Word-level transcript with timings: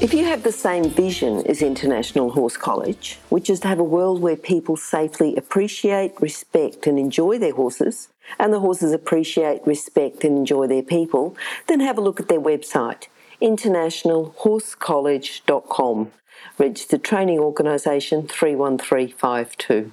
If 0.00 0.12
you 0.12 0.24
have 0.24 0.42
the 0.42 0.50
same 0.50 0.90
vision 0.90 1.46
as 1.46 1.62
International 1.62 2.30
Horse 2.30 2.56
College, 2.56 3.16
which 3.28 3.48
is 3.48 3.60
to 3.60 3.68
have 3.68 3.78
a 3.78 3.84
world 3.84 4.20
where 4.20 4.34
people 4.36 4.76
safely 4.76 5.36
appreciate, 5.36 6.20
respect, 6.20 6.88
and 6.88 6.98
enjoy 6.98 7.38
their 7.38 7.54
horses, 7.54 8.08
and 8.38 8.52
the 8.52 8.58
horses 8.58 8.92
appreciate, 8.92 9.64
respect, 9.64 10.24
and 10.24 10.36
enjoy 10.36 10.66
their 10.66 10.82
people, 10.82 11.36
then 11.68 11.78
have 11.80 11.96
a 11.96 12.02
look 12.02 12.18
at 12.18 12.26
their 12.28 12.40
website, 12.40 13.06
internationalhorsecollege.com, 13.40 16.10
registered 16.58 17.04
training 17.04 17.38
organisation 17.38 18.26
31352. 18.26 19.92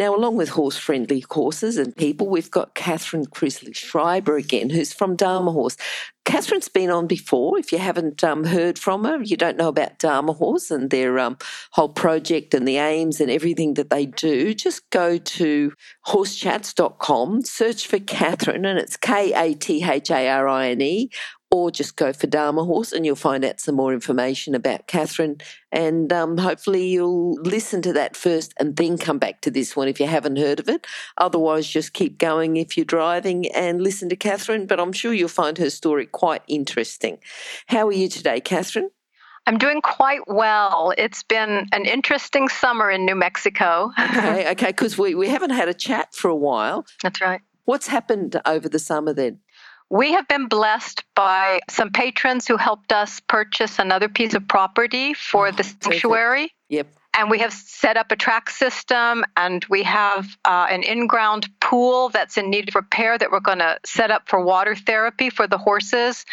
Now, 0.00 0.16
along 0.16 0.36
with 0.36 0.50
horse 0.50 0.78
friendly 0.78 1.22
horses 1.30 1.76
and 1.76 1.94
people, 1.94 2.26
we've 2.26 2.50
got 2.50 2.74
Katharine 2.74 3.26
Chrisley 3.26 3.74
Schrieber 3.74 4.38
again, 4.38 4.70
who's 4.70 4.94
from 4.94 5.14
Dharma 5.14 5.52
Horse. 5.52 5.76
Katharine's 6.30 6.68
been 6.68 6.90
on 6.90 7.08
before. 7.08 7.58
If 7.58 7.72
you 7.72 7.78
haven't 7.78 8.22
um, 8.22 8.44
heard 8.44 8.78
from 8.78 9.02
her, 9.02 9.20
you 9.20 9.36
don't 9.36 9.56
know 9.56 9.66
about 9.66 9.98
Dharma 9.98 10.32
Horse 10.32 10.70
and 10.70 10.88
their 10.88 11.18
um, 11.18 11.36
whole 11.72 11.88
project 11.88 12.54
and 12.54 12.68
the 12.68 12.76
aims 12.76 13.20
and 13.20 13.32
everything 13.32 13.74
that 13.74 13.90
they 13.90 14.06
do, 14.06 14.54
just 14.54 14.88
go 14.90 15.18
to 15.18 15.72
horsechats.com, 16.06 17.42
search 17.42 17.88
for 17.88 17.98
Katharine, 17.98 18.64
and 18.64 18.78
it's 18.78 18.96
K 18.96 19.32
A 19.32 19.54
T 19.54 19.82
H 19.82 20.12
A 20.12 20.28
R 20.28 20.46
I 20.46 20.68
N 20.68 20.80
E, 20.80 21.10
or 21.50 21.70
just 21.70 21.96
go 21.96 22.12
for 22.12 22.26
Dharma 22.26 22.64
Horse 22.64 22.92
and 22.92 23.04
you'll 23.04 23.16
find 23.16 23.44
out 23.44 23.60
some 23.60 23.74
more 23.74 23.92
information 23.92 24.54
about 24.54 24.86
Katharine. 24.86 25.38
And 25.72 26.12
um, 26.12 26.38
hopefully 26.38 26.86
you'll 26.86 27.34
listen 27.34 27.82
to 27.82 27.92
that 27.94 28.16
first 28.16 28.54
and 28.58 28.76
then 28.76 28.98
come 28.98 29.18
back 29.18 29.40
to 29.42 29.50
this 29.50 29.74
one 29.74 29.88
if 29.88 29.98
you 29.98 30.06
haven't 30.06 30.36
heard 30.36 30.60
of 30.60 30.68
it. 30.68 30.86
Otherwise, 31.18 31.66
just 31.66 31.92
keep 31.92 32.18
going 32.18 32.56
if 32.56 32.76
you're 32.76 32.84
driving 32.84 33.50
and 33.52 33.82
listen 33.82 34.08
to 34.10 34.16
Katharine. 34.16 34.66
But 34.66 34.78
I'm 34.78 34.92
sure 34.92 35.12
you'll 35.12 35.28
find 35.28 35.58
her 35.58 35.70
story 35.70 36.06
quite 36.06 36.42
interesting. 36.46 37.18
How 37.66 37.88
are 37.88 37.92
you 37.92 38.08
today, 38.08 38.40
Katharine? 38.40 38.90
I'm 39.46 39.58
doing 39.58 39.80
quite 39.82 40.20
well. 40.28 40.92
It's 40.96 41.24
been 41.24 41.66
an 41.72 41.84
interesting 41.86 42.48
summer 42.48 42.90
in 42.90 43.04
New 43.04 43.16
Mexico. 43.16 43.90
okay, 43.98 44.50
okay, 44.52 44.66
because 44.68 44.96
we, 44.96 45.16
we 45.16 45.28
haven't 45.28 45.50
had 45.50 45.68
a 45.68 45.74
chat 45.74 46.14
for 46.14 46.28
a 46.28 46.36
while. 46.36 46.86
That's 47.02 47.20
right. 47.20 47.40
What's 47.64 47.88
happened 47.88 48.40
over 48.46 48.68
the 48.68 48.78
summer 48.78 49.12
then? 49.12 49.40
We 49.90 50.12
have 50.12 50.28
been 50.28 50.46
blessed 50.46 51.02
by 51.16 51.60
some 51.68 51.90
patrons 51.90 52.46
who 52.46 52.56
helped 52.56 52.92
us 52.92 53.18
purchase 53.18 53.80
another 53.80 54.08
piece 54.08 54.34
of 54.34 54.46
property 54.46 55.14
for 55.14 55.48
oh, 55.48 55.50
the 55.50 55.64
sanctuary. 55.64 56.54
Yep. 56.68 56.86
And 57.18 57.28
we 57.28 57.40
have 57.40 57.52
set 57.52 57.96
up 57.96 58.12
a 58.12 58.16
track 58.16 58.50
system 58.50 59.24
and 59.36 59.64
we 59.68 59.82
have 59.82 60.26
uh, 60.44 60.68
an 60.70 60.84
in 60.84 61.08
ground 61.08 61.48
pool 61.60 62.08
that's 62.08 62.38
in 62.38 62.50
need 62.50 62.68
of 62.68 62.76
repair 62.76 63.18
that 63.18 63.32
we're 63.32 63.40
going 63.40 63.58
to 63.58 63.80
set 63.84 64.12
up 64.12 64.28
for 64.28 64.40
water 64.44 64.76
therapy 64.76 65.28
for 65.28 65.48
the 65.48 65.58
horses. 65.58 66.24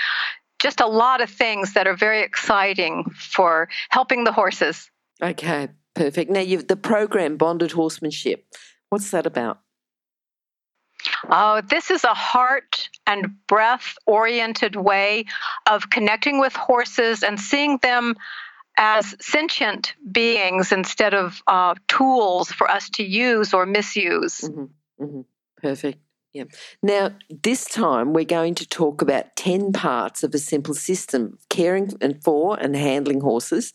Just 0.60 0.80
a 0.80 0.88
lot 0.88 1.20
of 1.22 1.30
things 1.32 1.74
that 1.74 1.88
are 1.88 1.96
very 1.96 2.22
exciting 2.22 3.06
for 3.16 3.70
helping 3.90 4.24
the 4.24 4.32
horses. 4.32 4.92
Okay, 5.20 5.70
perfect. 5.96 6.30
Now, 6.30 6.42
you've 6.42 6.68
the 6.68 6.76
program 6.76 7.38
Bonded 7.38 7.72
Horsemanship. 7.72 8.46
What's 8.90 9.10
that 9.12 9.26
about? 9.26 9.62
Oh, 11.30 11.62
this 11.62 11.92
is 11.92 12.04
a 12.04 12.14
heart 12.14 12.90
and 13.06 13.46
breath 13.48 13.96
oriented 14.06 14.76
way 14.76 15.26
of 15.70 15.90
connecting 15.90 16.40
with 16.40 16.56
horses 16.56 17.24
and 17.24 17.40
seeing 17.40 17.78
them 17.82 18.16
as 18.78 19.16
sentient 19.20 19.96
beings 20.10 20.72
instead 20.72 21.14
of 21.14 21.42
uh, 21.48 21.76
tools 21.88 22.52
for 22.52 22.70
us 22.70 22.90
to 22.92 23.04
use 23.04 23.54
or 23.54 23.66
misuse. 23.66 24.42
Mm-hmm, 24.42 25.04
mm-hmm. 25.04 25.22
Perfect. 25.58 26.00
Yeah. 26.38 26.44
Now, 26.84 27.10
this 27.44 27.66
time 27.66 28.14
we're 28.14 28.24
going 28.26 28.54
to 28.56 28.68
talk 28.68 29.02
about 29.02 29.36
10 29.38 29.74
parts 29.74 30.24
of 30.24 30.36
a 30.36 30.38
simple 30.38 30.76
system 30.76 31.40
caring 31.50 31.94
and 32.00 32.24
for 32.24 32.60
and 32.60 32.76
handling 32.76 33.22
horses. 33.22 33.74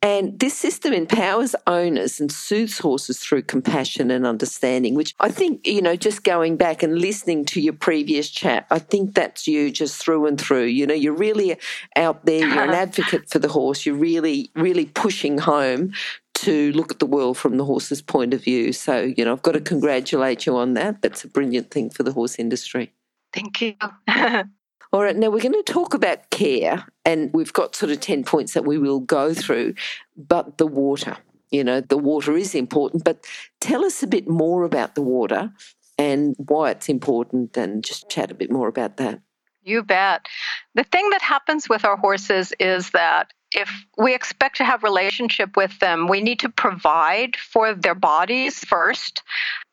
And 0.00 0.38
this 0.38 0.56
system 0.56 0.92
empowers 0.92 1.56
owners 1.66 2.20
and 2.20 2.30
soothes 2.30 2.78
horses 2.78 3.18
through 3.18 3.42
compassion 3.42 4.12
and 4.12 4.24
understanding, 4.24 4.94
which 4.94 5.12
I 5.18 5.28
think, 5.28 5.66
you 5.66 5.82
know, 5.82 5.96
just 5.96 6.22
going 6.22 6.56
back 6.56 6.84
and 6.84 7.00
listening 7.00 7.46
to 7.46 7.60
your 7.60 7.72
previous 7.72 8.30
chat, 8.30 8.66
I 8.70 8.78
think 8.78 9.14
that's 9.14 9.48
you 9.48 9.72
just 9.72 10.00
through 10.00 10.26
and 10.26 10.40
through. 10.40 10.66
You 10.66 10.86
know, 10.86 10.94
you're 10.94 11.16
really 11.16 11.56
out 11.96 12.24
there, 12.26 12.46
you're 12.46 12.62
an 12.62 12.70
advocate 12.86 13.28
for 13.28 13.40
the 13.40 13.48
horse, 13.48 13.84
you're 13.84 13.96
really, 13.96 14.52
really 14.54 14.86
pushing 14.86 15.38
home 15.38 15.92
to 16.34 16.72
look 16.72 16.90
at 16.90 16.98
the 16.98 17.06
world 17.06 17.38
from 17.38 17.56
the 17.56 17.64
horse's 17.64 18.02
point 18.02 18.34
of 18.34 18.42
view. 18.42 18.72
So, 18.72 19.12
you 19.16 19.24
know, 19.24 19.32
I've 19.32 19.42
got 19.42 19.52
to 19.52 19.60
congratulate 19.60 20.46
you 20.46 20.56
on 20.56 20.74
that. 20.74 21.02
That's 21.02 21.24
a 21.24 21.28
brilliant 21.28 21.70
thing 21.70 21.90
for 21.90 22.02
the 22.02 22.12
horse 22.12 22.38
industry. 22.38 22.92
Thank 23.32 23.60
you. 23.60 23.74
All 24.92 25.02
right, 25.02 25.16
now 25.16 25.28
we're 25.28 25.40
going 25.40 25.52
to 25.52 25.72
talk 25.72 25.92
about 25.92 26.30
care, 26.30 26.86
and 27.04 27.32
we've 27.34 27.52
got 27.52 27.74
sort 27.74 27.90
of 27.90 27.98
10 27.98 28.22
points 28.22 28.54
that 28.54 28.64
we 28.64 28.78
will 28.78 29.00
go 29.00 29.34
through, 29.34 29.74
but 30.16 30.58
the 30.58 30.68
water. 30.68 31.16
You 31.50 31.64
know, 31.64 31.80
the 31.80 31.98
water 31.98 32.36
is 32.36 32.54
important, 32.54 33.02
but 33.02 33.24
tell 33.60 33.84
us 33.84 34.04
a 34.04 34.06
bit 34.06 34.28
more 34.28 34.62
about 34.62 34.94
the 34.94 35.02
water 35.02 35.52
and 35.98 36.36
why 36.38 36.70
it's 36.70 36.88
important, 36.88 37.56
and 37.56 37.82
just 37.82 38.08
chat 38.08 38.30
a 38.30 38.34
bit 38.34 38.52
more 38.52 38.68
about 38.68 38.96
that. 38.98 39.20
You 39.64 39.82
bet. 39.82 40.26
The 40.74 40.84
thing 40.84 41.10
that 41.10 41.22
happens 41.22 41.68
with 41.68 41.84
our 41.84 41.96
horses 41.96 42.52
is 42.60 42.90
that 42.90 43.32
if 43.54 43.70
we 43.96 44.14
expect 44.14 44.56
to 44.56 44.64
have 44.64 44.82
relationship 44.82 45.56
with 45.56 45.78
them, 45.78 46.08
we 46.08 46.20
need 46.20 46.40
to 46.40 46.48
provide 46.48 47.36
for 47.36 47.74
their 47.74 47.94
bodies 47.94 48.58
first 48.58 49.22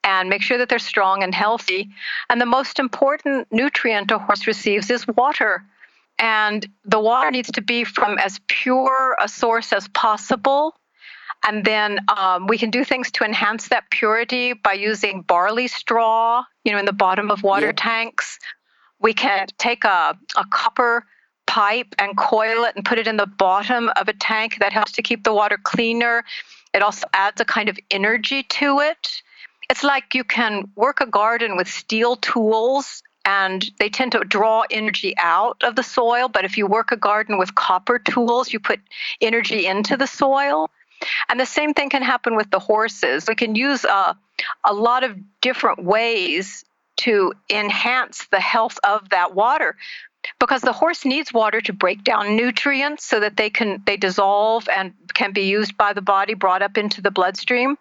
and 0.03 0.29
make 0.29 0.41
sure 0.41 0.57
that 0.57 0.69
they're 0.69 0.79
strong 0.79 1.23
and 1.23 1.33
healthy. 1.33 1.89
And 2.29 2.39
the 2.39 2.45
most 2.45 2.79
important 2.79 3.47
nutrient 3.51 4.11
a 4.11 4.19
horse 4.19 4.47
receives 4.47 4.89
is 4.89 5.07
water. 5.07 5.63
And 6.19 6.67
the 6.85 6.99
water 6.99 7.31
needs 7.31 7.51
to 7.51 7.61
be 7.61 7.83
from 7.83 8.19
as 8.19 8.39
pure 8.47 9.15
a 9.19 9.27
source 9.27 9.73
as 9.73 9.87
possible. 9.89 10.75
And 11.47 11.65
then 11.65 11.99
um, 12.15 12.45
we 12.45 12.59
can 12.59 12.69
do 12.69 12.83
things 12.83 13.09
to 13.11 13.23
enhance 13.23 13.69
that 13.69 13.89
purity 13.89 14.53
by 14.53 14.73
using 14.73 15.23
barley 15.23 15.67
straw, 15.67 16.43
you 16.63 16.71
know, 16.71 16.77
in 16.77 16.85
the 16.85 16.93
bottom 16.93 17.31
of 17.31 17.41
water 17.41 17.67
yep. 17.67 17.75
tanks. 17.77 18.37
We 18.99 19.13
can 19.13 19.47
take 19.57 19.83
a, 19.83 20.15
a 20.37 20.45
copper 20.51 21.05
pipe 21.51 21.93
and 21.99 22.15
coil 22.15 22.63
it 22.63 22.77
and 22.77 22.85
put 22.85 22.97
it 22.97 23.07
in 23.07 23.17
the 23.17 23.25
bottom 23.25 23.89
of 23.97 24.07
a 24.07 24.13
tank. 24.13 24.57
That 24.61 24.71
helps 24.71 24.93
to 24.93 25.01
keep 25.01 25.25
the 25.25 25.33
water 25.33 25.59
cleaner. 25.61 26.23
It 26.73 26.81
also 26.81 27.05
adds 27.13 27.41
a 27.41 27.45
kind 27.45 27.67
of 27.67 27.77
energy 27.89 28.43
to 28.43 28.79
it. 28.79 29.21
It's 29.69 29.83
like 29.83 30.15
you 30.15 30.23
can 30.23 30.71
work 30.77 31.01
a 31.01 31.05
garden 31.05 31.57
with 31.57 31.67
steel 31.67 32.15
tools 32.15 33.03
and 33.25 33.69
they 33.79 33.89
tend 33.89 34.13
to 34.13 34.19
draw 34.19 34.63
energy 34.71 35.13
out 35.17 35.61
of 35.61 35.75
the 35.75 35.83
soil. 35.83 36.29
But 36.29 36.45
if 36.45 36.57
you 36.57 36.67
work 36.67 36.93
a 36.93 36.97
garden 36.97 37.37
with 37.37 37.53
copper 37.53 37.99
tools, 37.99 38.53
you 38.53 38.59
put 38.61 38.79
energy 39.19 39.65
into 39.67 39.97
the 39.97 40.07
soil. 40.07 40.69
And 41.27 41.37
the 41.37 41.45
same 41.45 41.73
thing 41.73 41.89
can 41.89 42.01
happen 42.01 42.37
with 42.37 42.49
the 42.49 42.59
horses. 42.59 43.25
We 43.27 43.35
can 43.35 43.55
use 43.55 43.83
a, 43.83 44.15
a 44.63 44.73
lot 44.73 45.03
of 45.03 45.17
different 45.41 45.83
ways 45.83 46.63
to 46.97 47.33
enhance 47.49 48.27
the 48.31 48.39
health 48.39 48.79
of 48.85 49.09
that 49.09 49.35
water 49.35 49.75
because 50.39 50.61
the 50.61 50.73
horse 50.73 51.05
needs 51.05 51.33
water 51.33 51.61
to 51.61 51.73
break 51.73 52.03
down 52.03 52.35
nutrients 52.35 53.05
so 53.05 53.19
that 53.19 53.37
they 53.37 53.49
can 53.49 53.81
they 53.85 53.97
dissolve 53.97 54.67
and 54.69 54.93
can 55.13 55.33
be 55.33 55.41
used 55.41 55.77
by 55.77 55.93
the 55.93 56.01
body 56.01 56.33
brought 56.33 56.61
up 56.61 56.77
into 56.77 57.01
the 57.01 57.11
bloodstream. 57.11 57.77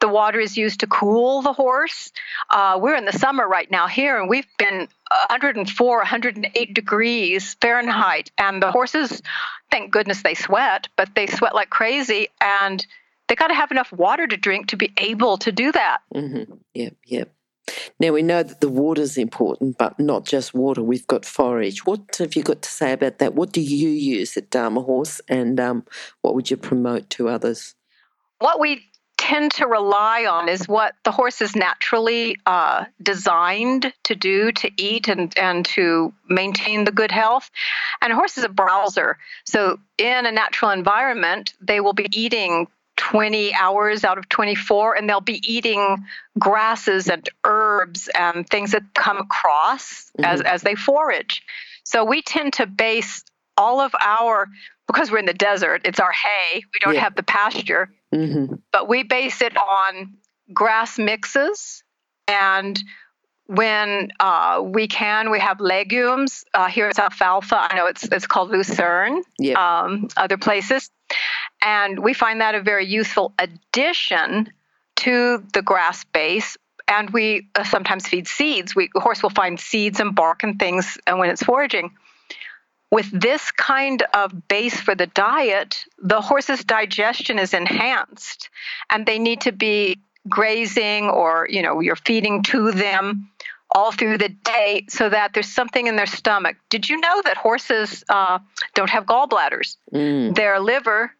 The 0.00 0.08
water 0.08 0.40
is 0.40 0.56
used 0.56 0.80
to 0.80 0.86
cool 0.86 1.42
the 1.42 1.52
horse. 1.52 2.12
Uh, 2.50 2.78
we're 2.80 2.96
in 2.96 3.04
the 3.04 3.12
summer 3.12 3.46
right 3.46 3.70
now 3.70 3.86
here 3.86 4.18
and 4.18 4.28
we've 4.28 4.46
been 4.58 4.88
104 5.28 5.96
108 5.98 6.74
degrees 6.74 7.54
fahrenheit. 7.60 8.30
And 8.38 8.62
the 8.62 8.70
horses 8.70 9.22
thank 9.70 9.90
goodness 9.92 10.22
they 10.22 10.34
sweat 10.34 10.88
but 10.96 11.14
they 11.14 11.26
sweat 11.26 11.54
like 11.54 11.70
crazy 11.70 12.28
and 12.40 12.84
they 13.28 13.34
got 13.34 13.48
to 13.48 13.54
have 13.54 13.70
enough 13.70 13.92
water 13.92 14.26
to 14.26 14.36
drink 14.36 14.68
to 14.68 14.76
be 14.76 14.92
able 14.96 15.38
to 15.38 15.52
do 15.52 15.72
that. 15.72 15.98
Mm-hmm. 16.14 16.52
yep 16.74 16.96
yep 17.06 17.30
now 18.00 18.12
we 18.12 18.22
know 18.22 18.42
that 18.42 18.60
the 18.60 18.68
water 18.68 19.02
is 19.02 19.16
important, 19.16 19.78
but 19.78 19.98
not 19.98 20.24
just 20.26 20.54
water. 20.54 20.82
We've 20.82 21.06
got 21.06 21.24
forage. 21.24 21.86
What 21.86 22.16
have 22.18 22.34
you 22.36 22.42
got 22.42 22.62
to 22.62 22.68
say 22.68 22.92
about 22.92 23.18
that? 23.18 23.34
What 23.34 23.52
do 23.52 23.60
you 23.60 23.88
use 23.88 24.36
at 24.36 24.50
Dharma 24.50 24.82
Horse, 24.82 25.20
and 25.28 25.58
um, 25.60 25.84
what 26.22 26.34
would 26.34 26.50
you 26.50 26.56
promote 26.56 27.10
to 27.10 27.28
others? 27.28 27.74
What 28.38 28.60
we 28.60 28.82
tend 29.16 29.52
to 29.52 29.66
rely 29.66 30.26
on 30.26 30.48
is 30.48 30.68
what 30.68 30.94
the 31.04 31.10
horse 31.10 31.40
is 31.40 31.56
naturally 31.56 32.36
uh, 32.44 32.84
designed 33.02 33.92
to 34.02 34.14
do 34.14 34.52
to 34.52 34.70
eat 34.76 35.08
and, 35.08 35.36
and 35.38 35.64
to 35.64 36.12
maintain 36.28 36.84
the 36.84 36.92
good 36.92 37.10
health. 37.10 37.50
And 38.02 38.12
a 38.12 38.16
horse 38.16 38.36
is 38.36 38.44
a 38.44 38.48
browser. 38.48 39.16
So, 39.46 39.78
in 39.96 40.26
a 40.26 40.32
natural 40.32 40.72
environment, 40.72 41.54
they 41.60 41.80
will 41.80 41.94
be 41.94 42.08
eating 42.12 42.66
20 43.14 43.54
hours 43.54 44.02
out 44.02 44.18
of 44.18 44.28
24, 44.28 44.96
and 44.96 45.08
they'll 45.08 45.20
be 45.20 45.40
eating 45.46 46.04
grasses 46.36 47.08
and 47.08 47.30
herbs 47.44 48.10
and 48.18 48.44
things 48.48 48.72
that 48.72 48.82
come 48.92 49.18
across 49.18 50.10
mm-hmm. 50.18 50.24
as, 50.24 50.40
as 50.40 50.62
they 50.62 50.74
forage. 50.74 51.40
So 51.84 52.04
we 52.04 52.22
tend 52.22 52.54
to 52.54 52.66
base 52.66 53.22
all 53.56 53.78
of 53.78 53.94
our, 54.04 54.48
because 54.88 55.12
we're 55.12 55.18
in 55.18 55.26
the 55.26 55.32
desert, 55.32 55.82
it's 55.84 56.00
our 56.00 56.10
hay, 56.10 56.56
we 56.56 56.80
don't 56.80 56.94
yeah. 56.94 57.02
have 57.02 57.14
the 57.14 57.22
pasture, 57.22 57.88
mm-hmm. 58.12 58.56
but 58.72 58.88
we 58.88 59.04
base 59.04 59.42
it 59.42 59.56
on 59.56 60.14
grass 60.52 60.98
mixes 60.98 61.84
and 62.26 62.82
when 63.46 64.10
uh, 64.18 64.60
we 64.64 64.88
can, 64.88 65.30
we 65.30 65.38
have 65.38 65.60
legumes. 65.60 66.44
Uh, 66.52 66.66
here 66.66 66.88
it's 66.88 66.98
alfalfa. 66.98 67.68
I 67.70 67.76
know 67.76 67.86
it's 67.86 68.04
it's 68.04 68.26
called 68.26 68.50
lucerne. 68.50 69.22
Yep. 69.38 69.56
Um, 69.56 70.08
other 70.16 70.38
places, 70.38 70.90
and 71.64 71.98
we 71.98 72.12
find 72.12 72.40
that 72.40 72.54
a 72.54 72.62
very 72.62 72.86
useful 72.86 73.32
addition 73.38 74.52
to 74.96 75.42
the 75.54 75.62
grass 75.62 76.04
base. 76.04 76.56
And 76.86 77.10
we 77.10 77.48
uh, 77.54 77.64
sometimes 77.64 78.06
feed 78.06 78.28
seeds. 78.28 78.76
We, 78.76 78.90
the 78.92 79.00
horse 79.00 79.22
will 79.22 79.30
find 79.30 79.58
seeds 79.58 80.00
and 80.00 80.14
bark 80.14 80.42
and 80.42 80.58
things, 80.58 80.98
and 81.06 81.18
when 81.18 81.30
it's 81.30 81.42
foraging. 81.42 81.92
With 82.90 83.10
this 83.10 83.50
kind 83.50 84.02
of 84.12 84.46
base 84.48 84.78
for 84.78 84.94
the 84.94 85.06
diet, 85.06 85.82
the 85.98 86.20
horse's 86.20 86.62
digestion 86.62 87.38
is 87.38 87.54
enhanced, 87.54 88.50
and 88.90 89.06
they 89.06 89.18
need 89.18 89.40
to 89.42 89.52
be 89.52 89.98
grazing 90.28 91.08
or 91.08 91.46
you 91.50 91.60
know 91.60 91.80
you're 91.80 91.96
feeding 91.96 92.42
to 92.42 92.72
them 92.72 93.28
all 93.74 93.90
through 93.90 94.16
the 94.16 94.28
day 94.28 94.84
so 94.88 95.08
that 95.08 95.34
there's 95.34 95.48
something 95.48 95.86
in 95.86 95.96
their 95.96 96.06
stomach. 96.06 96.56
Did 96.68 96.88
you 96.88 97.00
know 97.00 97.22
that 97.24 97.36
horses 97.36 98.04
uh, 98.08 98.38
don't 98.74 98.90
have 98.90 99.04
gallbladders? 99.04 99.76
Mm. 99.92 100.34
Their 100.34 100.60
liver 100.60 101.12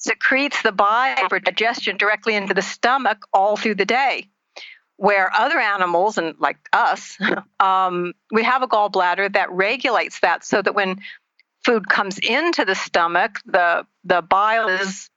secretes 0.00 0.60
the 0.62 0.72
bile 0.72 1.28
for 1.28 1.38
digestion 1.38 1.96
directly 1.96 2.34
into 2.34 2.54
the 2.54 2.62
stomach 2.62 3.18
all 3.32 3.56
through 3.56 3.76
the 3.76 3.84
day. 3.84 4.26
Where 4.96 5.30
other 5.34 5.58
animals, 5.58 6.18
and 6.18 6.34
like 6.38 6.58
us, 6.72 7.16
um, 7.60 8.12
we 8.30 8.42
have 8.42 8.62
a 8.62 8.68
gallbladder 8.68 9.32
that 9.32 9.50
regulates 9.50 10.20
that 10.20 10.44
so 10.44 10.60
that 10.60 10.74
when 10.74 11.00
food 11.64 11.88
comes 11.88 12.18
into 12.18 12.64
the 12.64 12.74
stomach, 12.74 13.38
the, 13.46 13.86
the 14.04 14.20
bile 14.20 14.68
is, 14.68 15.08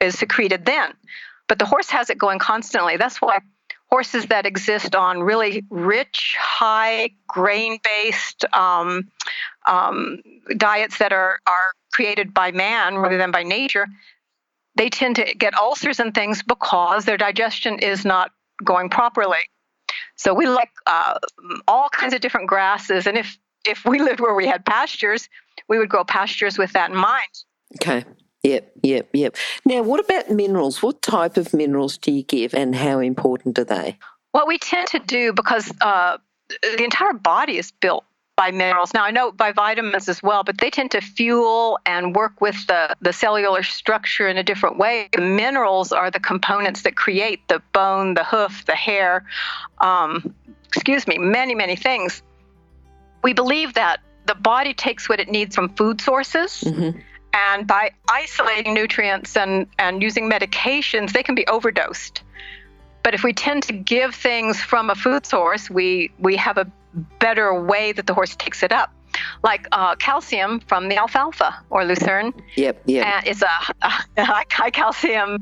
is 0.00 0.18
secreted 0.18 0.64
then. 0.64 0.92
But 1.48 1.58
the 1.58 1.66
horse 1.66 1.90
has 1.90 2.10
it 2.10 2.18
going 2.18 2.38
constantly. 2.38 2.96
That's 2.96 3.20
why 3.20 3.40
horses 3.90 4.26
that 4.26 4.46
exist 4.46 4.94
on 4.94 5.20
really 5.20 5.64
rich, 5.70 6.36
high 6.38 7.10
grain 7.26 7.78
based 7.82 8.44
um, 8.52 9.10
um, 9.66 10.22
diets 10.56 10.98
that 10.98 11.12
are, 11.12 11.40
are 11.46 11.72
created 11.92 12.32
by 12.32 12.52
man 12.52 12.96
rather 12.96 13.18
than 13.18 13.30
by 13.30 13.42
nature, 13.42 13.86
they 14.76 14.88
tend 14.88 15.16
to 15.16 15.34
get 15.34 15.54
ulcers 15.54 16.00
and 16.00 16.14
things 16.14 16.42
because 16.42 17.04
their 17.04 17.16
digestion 17.16 17.78
is 17.78 18.04
not 18.04 18.30
going 18.64 18.88
properly. 18.88 19.38
So 20.16 20.34
we 20.34 20.46
like 20.46 20.70
uh, 20.86 21.18
all 21.66 21.88
kinds 21.88 22.14
of 22.14 22.20
different 22.20 22.48
grasses, 22.48 23.06
and 23.06 23.16
if 23.16 23.38
if 23.66 23.84
we 23.84 24.00
lived 24.00 24.20
where 24.20 24.34
we 24.34 24.46
had 24.46 24.64
pastures, 24.64 25.28
we 25.68 25.78
would 25.78 25.88
grow 25.88 26.04
pastures 26.04 26.56
with 26.56 26.72
that 26.72 26.90
in 26.90 26.96
mind. 26.96 27.30
Okay. 27.76 28.04
Yep, 28.42 28.72
yep, 28.82 29.08
yep. 29.12 29.36
Now, 29.66 29.82
what 29.82 30.00
about 30.00 30.30
minerals? 30.30 30.82
What 30.82 31.02
type 31.02 31.36
of 31.36 31.52
minerals 31.52 31.98
do 31.98 32.10
you 32.10 32.22
give 32.22 32.54
and 32.54 32.74
how 32.74 33.00
important 33.00 33.58
are 33.58 33.64
they? 33.64 33.98
What 34.32 34.46
we 34.46 34.56
tend 34.56 34.88
to 34.88 34.98
do, 34.98 35.34
because 35.34 35.70
uh, 35.82 36.16
the 36.62 36.82
entire 36.82 37.12
body 37.12 37.58
is 37.58 37.70
built 37.70 38.04
by 38.40 38.50
minerals. 38.50 38.94
Now, 38.94 39.04
I 39.04 39.10
know 39.10 39.32
by 39.32 39.52
vitamins 39.52 40.08
as 40.08 40.22
well, 40.22 40.44
but 40.44 40.56
they 40.56 40.70
tend 40.70 40.92
to 40.92 41.02
fuel 41.02 41.78
and 41.84 42.16
work 42.16 42.40
with 42.40 42.66
the, 42.68 42.96
the 43.02 43.12
cellular 43.12 43.62
structure 43.62 44.26
in 44.28 44.38
a 44.38 44.42
different 44.42 44.78
way. 44.78 45.10
The 45.12 45.20
minerals 45.20 45.92
are 45.92 46.10
the 46.10 46.20
components 46.20 46.80
that 46.82 46.96
create 46.96 47.46
the 47.48 47.60
bone, 47.74 48.14
the 48.14 48.24
hoof, 48.24 48.64
the 48.64 48.74
hair, 48.74 49.26
um, 49.78 50.34
excuse 50.68 51.06
me, 51.06 51.18
many, 51.18 51.54
many 51.54 51.76
things. 51.76 52.22
We 53.22 53.34
believe 53.34 53.74
that 53.74 54.00
the 54.24 54.34
body 54.34 54.72
takes 54.72 55.06
what 55.06 55.20
it 55.20 55.28
needs 55.28 55.54
from 55.54 55.68
food 55.74 56.00
sources. 56.00 56.64
Mm-hmm 56.64 56.98
and 57.32 57.64
by 57.64 57.92
isolating 58.08 58.74
nutrients 58.74 59.36
and, 59.36 59.68
and 59.78 60.02
using 60.02 60.28
medications, 60.28 61.12
they 61.12 61.22
can 61.22 61.36
be 61.36 61.46
overdosed. 61.46 62.22
But 63.04 63.14
if 63.14 63.22
we 63.22 63.32
tend 63.32 63.62
to 63.64 63.72
give 63.72 64.16
things 64.16 64.60
from 64.60 64.90
a 64.90 64.96
food 64.96 65.24
source, 65.24 65.70
we, 65.70 66.10
we 66.18 66.34
have 66.34 66.58
a 66.58 66.66
better 66.94 67.62
way 67.62 67.92
that 67.92 68.06
the 68.06 68.14
horse 68.14 68.36
takes 68.36 68.62
it 68.62 68.72
up. 68.72 68.92
Like 69.42 69.66
uh, 69.72 69.96
calcium 69.96 70.60
from 70.60 70.88
the 70.88 70.96
alfalfa 70.96 71.54
or 71.68 71.84
lucerne. 71.84 72.32
Yep, 72.56 72.82
yep. 72.86 73.06
And 73.06 73.26
it's 73.26 73.42
a, 73.42 73.48
a 74.16 74.24
high 74.24 74.70
calcium 74.70 75.38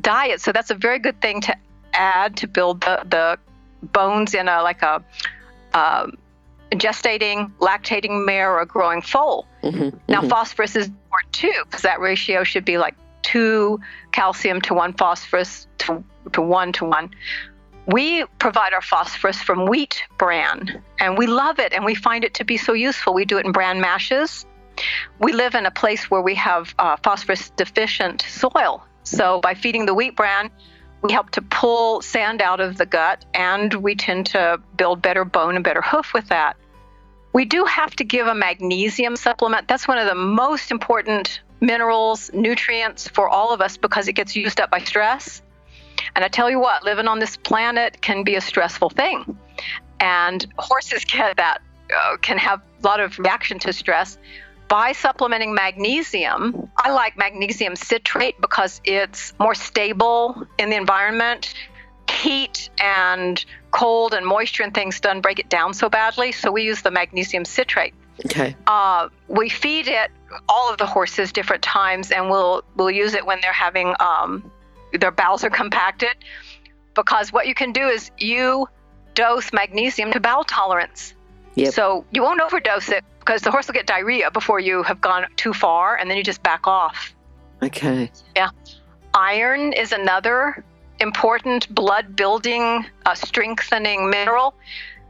diet. 0.00 0.40
So 0.40 0.52
that's 0.52 0.70
a 0.70 0.74
very 0.74 0.98
good 0.98 1.20
thing 1.20 1.40
to 1.42 1.56
add 1.92 2.36
to 2.38 2.48
build 2.48 2.80
the, 2.80 3.04
the 3.08 3.38
bones 3.92 4.34
in 4.34 4.48
a 4.48 4.62
like 4.62 4.82
a, 4.82 5.02
a 5.74 6.08
gestating, 6.72 7.52
lactating 7.58 8.24
mare 8.24 8.52
or 8.52 8.60
a 8.60 8.66
growing 8.66 9.02
foal. 9.02 9.46
Mm-hmm, 9.62 9.96
now, 10.08 10.20
mm-hmm. 10.20 10.28
phosphorus 10.28 10.76
is 10.76 10.86
important 10.86 11.32
too, 11.32 11.62
because 11.64 11.82
that 11.82 12.00
ratio 12.00 12.44
should 12.44 12.64
be 12.64 12.78
like 12.78 12.94
two 13.22 13.80
calcium 14.12 14.60
to 14.62 14.74
one 14.74 14.92
phosphorus 14.92 15.66
to, 15.78 16.02
to 16.32 16.42
one 16.42 16.72
to 16.72 16.84
one. 16.84 17.10
We 17.86 18.24
provide 18.38 18.72
our 18.72 18.80
phosphorus 18.80 19.42
from 19.42 19.66
wheat 19.66 20.04
bran, 20.18 20.82
and 20.98 21.18
we 21.18 21.26
love 21.26 21.58
it, 21.58 21.72
and 21.72 21.84
we 21.84 21.94
find 21.94 22.24
it 22.24 22.34
to 22.34 22.44
be 22.44 22.56
so 22.56 22.72
useful. 22.72 23.12
We 23.12 23.24
do 23.24 23.38
it 23.38 23.44
in 23.44 23.52
bran 23.52 23.80
mashes. 23.80 24.46
We 25.18 25.32
live 25.32 25.54
in 25.54 25.66
a 25.66 25.70
place 25.70 26.10
where 26.10 26.22
we 26.22 26.34
have 26.36 26.74
uh, 26.78 26.96
phosphorus 27.02 27.50
deficient 27.50 28.22
soil. 28.22 28.84
So, 29.02 29.40
by 29.40 29.54
feeding 29.54 29.84
the 29.84 29.94
wheat 29.94 30.16
bran, 30.16 30.50
we 31.02 31.12
help 31.12 31.30
to 31.32 31.42
pull 31.42 32.00
sand 32.00 32.40
out 32.40 32.60
of 32.60 32.78
the 32.78 32.86
gut, 32.86 33.26
and 33.34 33.72
we 33.74 33.94
tend 33.94 34.26
to 34.26 34.60
build 34.76 35.02
better 35.02 35.26
bone 35.26 35.54
and 35.54 35.62
better 35.62 35.82
hoof 35.82 36.14
with 36.14 36.28
that. 36.28 36.56
We 37.34 37.44
do 37.44 37.64
have 37.64 37.94
to 37.96 38.04
give 38.04 38.26
a 38.28 38.34
magnesium 38.34 39.16
supplement. 39.16 39.68
That's 39.68 39.86
one 39.86 39.98
of 39.98 40.06
the 40.06 40.14
most 40.14 40.70
important 40.70 41.40
minerals, 41.60 42.30
nutrients 42.32 43.08
for 43.08 43.28
all 43.28 43.52
of 43.52 43.60
us 43.60 43.76
because 43.76 44.08
it 44.08 44.12
gets 44.12 44.36
used 44.36 44.60
up 44.60 44.70
by 44.70 44.78
stress. 44.78 45.42
And 46.14 46.24
I 46.24 46.28
tell 46.28 46.50
you 46.50 46.60
what, 46.60 46.84
living 46.84 47.08
on 47.08 47.18
this 47.18 47.36
planet 47.36 48.00
can 48.00 48.22
be 48.22 48.36
a 48.36 48.40
stressful 48.40 48.90
thing. 48.90 49.36
And 50.00 50.46
horses 50.58 51.04
get 51.06 51.36
that, 51.36 51.58
uh, 51.94 52.16
can 52.18 52.38
have 52.38 52.60
a 52.60 52.86
lot 52.86 53.00
of 53.00 53.18
reaction 53.18 53.58
to 53.60 53.72
stress 53.72 54.18
by 54.68 54.92
supplementing 54.92 55.54
magnesium, 55.54 56.70
I 56.76 56.90
like 56.90 57.16
magnesium 57.16 57.76
citrate 57.76 58.40
because 58.40 58.80
it's 58.84 59.32
more 59.38 59.54
stable 59.54 60.46
in 60.58 60.70
the 60.70 60.76
environment. 60.76 61.54
Heat 62.10 62.70
and 62.78 63.44
cold 63.70 64.14
and 64.14 64.24
moisture 64.26 64.62
and 64.62 64.72
things 64.72 65.00
don't 65.00 65.20
break 65.20 65.38
it 65.38 65.48
down 65.48 65.74
so 65.74 65.88
badly, 65.88 66.32
so 66.32 66.50
we 66.50 66.62
use 66.62 66.82
the 66.82 66.90
magnesium 66.90 67.44
citrate. 67.44 67.94
Okay. 68.26 68.56
Uh, 68.66 69.08
we 69.28 69.48
feed 69.48 69.88
it 69.88 70.10
all 70.48 70.70
of 70.70 70.78
the 70.78 70.86
horses 70.86 71.32
different 71.32 71.62
times, 71.62 72.10
and 72.10 72.30
we'll 72.30 72.62
we'll 72.76 72.90
use 72.90 73.14
it 73.14 73.26
when 73.26 73.40
they're 73.42 73.52
having 73.52 73.94
um, 74.00 74.50
their 74.98 75.10
bowels 75.10 75.44
are 75.44 75.50
compacted, 75.50 76.16
because 76.94 77.32
what 77.32 77.46
you 77.46 77.54
can 77.54 77.72
do 77.72 77.88
is 77.88 78.10
you 78.18 78.68
dose 79.14 79.52
magnesium 79.52 80.12
to 80.12 80.20
bowel 80.20 80.44
tolerance. 80.44 81.14
Yep. 81.54 81.72
So 81.72 82.04
you 82.12 82.22
won't 82.22 82.40
overdose 82.40 82.88
it 82.88 83.04
because 83.20 83.42
the 83.42 83.50
horse 83.50 83.66
will 83.68 83.74
get 83.74 83.86
diarrhea 83.86 84.30
before 84.30 84.60
you 84.60 84.82
have 84.82 85.00
gone 85.00 85.26
too 85.36 85.52
far, 85.52 85.96
and 85.96 86.10
then 86.10 86.16
you 86.16 86.24
just 86.24 86.42
back 86.42 86.66
off. 86.66 87.14
Okay. 87.62 88.10
Yeah. 88.36 88.50
Iron 89.14 89.72
is 89.72 89.92
another 89.92 90.64
important 91.00 91.72
blood 91.74 92.16
building, 92.16 92.84
uh, 93.06 93.14
strengthening 93.14 94.10
mineral, 94.10 94.54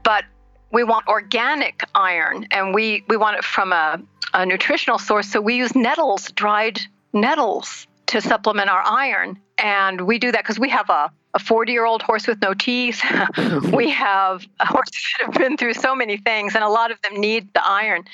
but 0.02 0.24
we 0.70 0.84
want 0.84 1.06
organic 1.06 1.82
iron, 1.94 2.46
and 2.50 2.74
we, 2.74 3.04
we 3.08 3.16
want 3.16 3.36
it 3.36 3.44
from 3.44 3.72
a, 3.72 4.00
a 4.34 4.44
nutritional 4.44 4.98
source. 4.98 5.30
So 5.30 5.40
we 5.40 5.56
use 5.56 5.74
nettles, 5.74 6.30
dried 6.32 6.80
nettles, 7.12 7.86
to 8.06 8.20
supplement 8.20 8.68
our 8.68 8.82
iron. 8.84 9.38
And 9.58 10.02
we 10.02 10.18
do 10.18 10.32
that 10.32 10.42
because 10.42 10.58
we 10.58 10.70
have 10.70 10.90
a 10.90 11.10
a 11.34 11.38
40 11.38 11.72
year 11.72 11.84
old 11.84 12.00
horse 12.00 12.26
with 12.26 12.40
no 12.40 12.54
teeth. 12.54 13.02
we 13.72 13.90
have 13.90 14.46
horses 14.60 15.14
that 15.18 15.26
have 15.26 15.34
been 15.34 15.56
through 15.56 15.74
so 15.74 15.94
many 15.94 16.16
things, 16.16 16.54
and 16.54 16.62
a 16.62 16.68
lot 16.68 16.90
of 16.90 17.02
them 17.02 17.20
need 17.20 17.52
the 17.52 17.66
iron. 17.66 18.04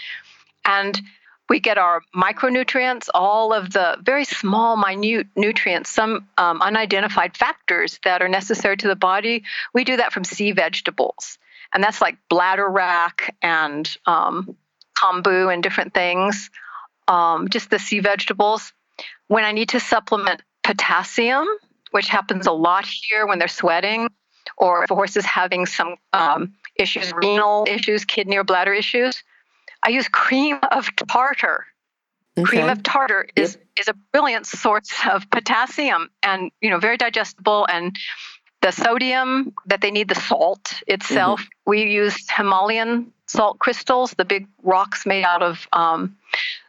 And 0.64 1.00
we 1.48 1.60
get 1.60 1.78
our 1.78 2.00
micronutrients, 2.14 3.08
all 3.12 3.52
of 3.52 3.72
the 3.72 3.98
very 4.02 4.24
small, 4.24 4.76
minute 4.76 5.26
nutrients, 5.36 5.90
some 5.90 6.26
um, 6.38 6.62
unidentified 6.62 7.36
factors 7.36 7.98
that 8.04 8.22
are 8.22 8.28
necessary 8.28 8.76
to 8.78 8.88
the 8.88 8.96
body. 8.96 9.42
We 9.74 9.84
do 9.84 9.96
that 9.98 10.12
from 10.12 10.24
sea 10.24 10.52
vegetables. 10.52 11.38
And 11.74 11.82
that's 11.84 12.00
like 12.00 12.16
bladderwrack 12.30 13.30
and 13.42 13.96
um, 14.06 14.56
kombu 14.96 15.52
and 15.52 15.62
different 15.62 15.92
things, 15.92 16.50
um, 17.08 17.48
just 17.48 17.68
the 17.68 17.78
sea 17.78 18.00
vegetables. 18.00 18.72
When 19.26 19.44
I 19.44 19.52
need 19.52 19.70
to 19.70 19.80
supplement 19.80 20.42
potassium, 20.62 21.46
which 21.90 22.08
happens 22.08 22.46
a 22.46 22.52
lot 22.52 22.86
here 22.86 23.26
when 23.26 23.38
they're 23.38 23.48
sweating, 23.48 24.08
or 24.56 24.84
if 24.84 24.90
a 24.90 24.94
horse 24.94 25.16
is 25.16 25.24
having 25.24 25.66
some 25.66 25.96
um, 26.12 26.54
issues, 26.76 27.12
renal 27.12 27.66
issues, 27.68 28.04
kidney 28.04 28.36
or 28.36 28.44
bladder 28.44 28.72
issues. 28.72 29.22
I 29.82 29.90
use 29.90 30.08
cream 30.08 30.58
of 30.70 30.94
tartar. 30.96 31.66
Okay. 32.38 32.46
Cream 32.46 32.68
of 32.68 32.82
tartar 32.82 33.26
is 33.34 33.56
yep. 33.56 33.66
is 33.80 33.88
a 33.88 33.94
brilliant 34.12 34.46
source 34.46 34.92
of 35.10 35.28
potassium 35.30 36.10
and 36.22 36.50
you 36.60 36.70
know 36.70 36.78
very 36.78 36.96
digestible 36.96 37.66
and 37.66 37.96
the 38.62 38.70
sodium 38.70 39.54
that 39.66 39.80
they 39.80 39.90
need 39.90 40.08
the 40.08 40.14
salt 40.14 40.82
itself 40.86 41.40
mm-hmm. 41.40 41.70
we 41.70 41.90
use 41.90 42.16
himalayan 42.30 43.12
salt 43.26 43.58
crystals 43.58 44.12
the 44.16 44.24
big 44.24 44.46
rocks 44.62 45.06
made 45.06 45.24
out 45.24 45.42
of 45.42 45.66
um, 45.72 46.16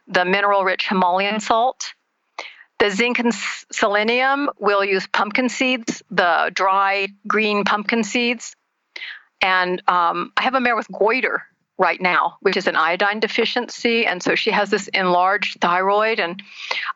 the 0.08 0.24
mineral 0.24 0.64
rich 0.64 0.88
himalayan 0.88 1.38
salt 1.38 1.92
the 2.82 2.90
zinc 2.90 3.18
and 3.18 3.32
selenium 3.70 4.50
we'll 4.58 4.84
use 4.84 5.06
pumpkin 5.06 5.48
seeds 5.48 6.02
the 6.10 6.50
dry 6.54 7.08
green 7.26 7.64
pumpkin 7.64 8.02
seeds 8.02 8.56
and 9.40 9.82
um, 9.88 10.32
i 10.36 10.42
have 10.42 10.54
a 10.54 10.60
mare 10.60 10.76
with 10.76 10.88
goiter 10.88 11.42
right 11.82 12.00
now, 12.00 12.36
which 12.40 12.56
is 12.56 12.66
an 12.68 12.76
iodine 12.76 13.18
deficiency. 13.18 14.06
And 14.06 14.22
so 14.22 14.34
she 14.34 14.50
has 14.50 14.70
this 14.70 14.88
enlarged 14.88 15.60
thyroid, 15.60 16.20
and 16.20 16.40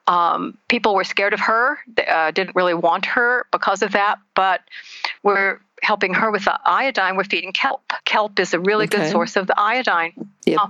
um, 0.06 0.56
people 0.68 0.94
were 0.94 1.04
scared 1.04 1.32
of 1.32 1.40
her, 1.40 1.78
uh, 2.08 2.30
didn't 2.30 2.54
really 2.54 2.74
want 2.74 3.04
her 3.06 3.46
because 3.50 3.82
of 3.82 3.92
that. 3.92 4.18
But 4.34 4.60
we're 5.24 5.60
helping 5.82 6.14
her 6.14 6.30
with 6.30 6.44
the 6.44 6.58
iodine. 6.64 7.16
We're 7.16 7.24
feeding 7.24 7.52
kelp. 7.52 7.82
Kelp 8.04 8.38
is 8.38 8.54
a 8.54 8.60
really 8.60 8.84
okay. 8.84 8.98
good 8.98 9.10
source 9.10 9.36
of 9.36 9.48
the 9.48 9.58
iodine. 9.58 10.12
Yep. 10.46 10.58
Uh, 10.58 10.68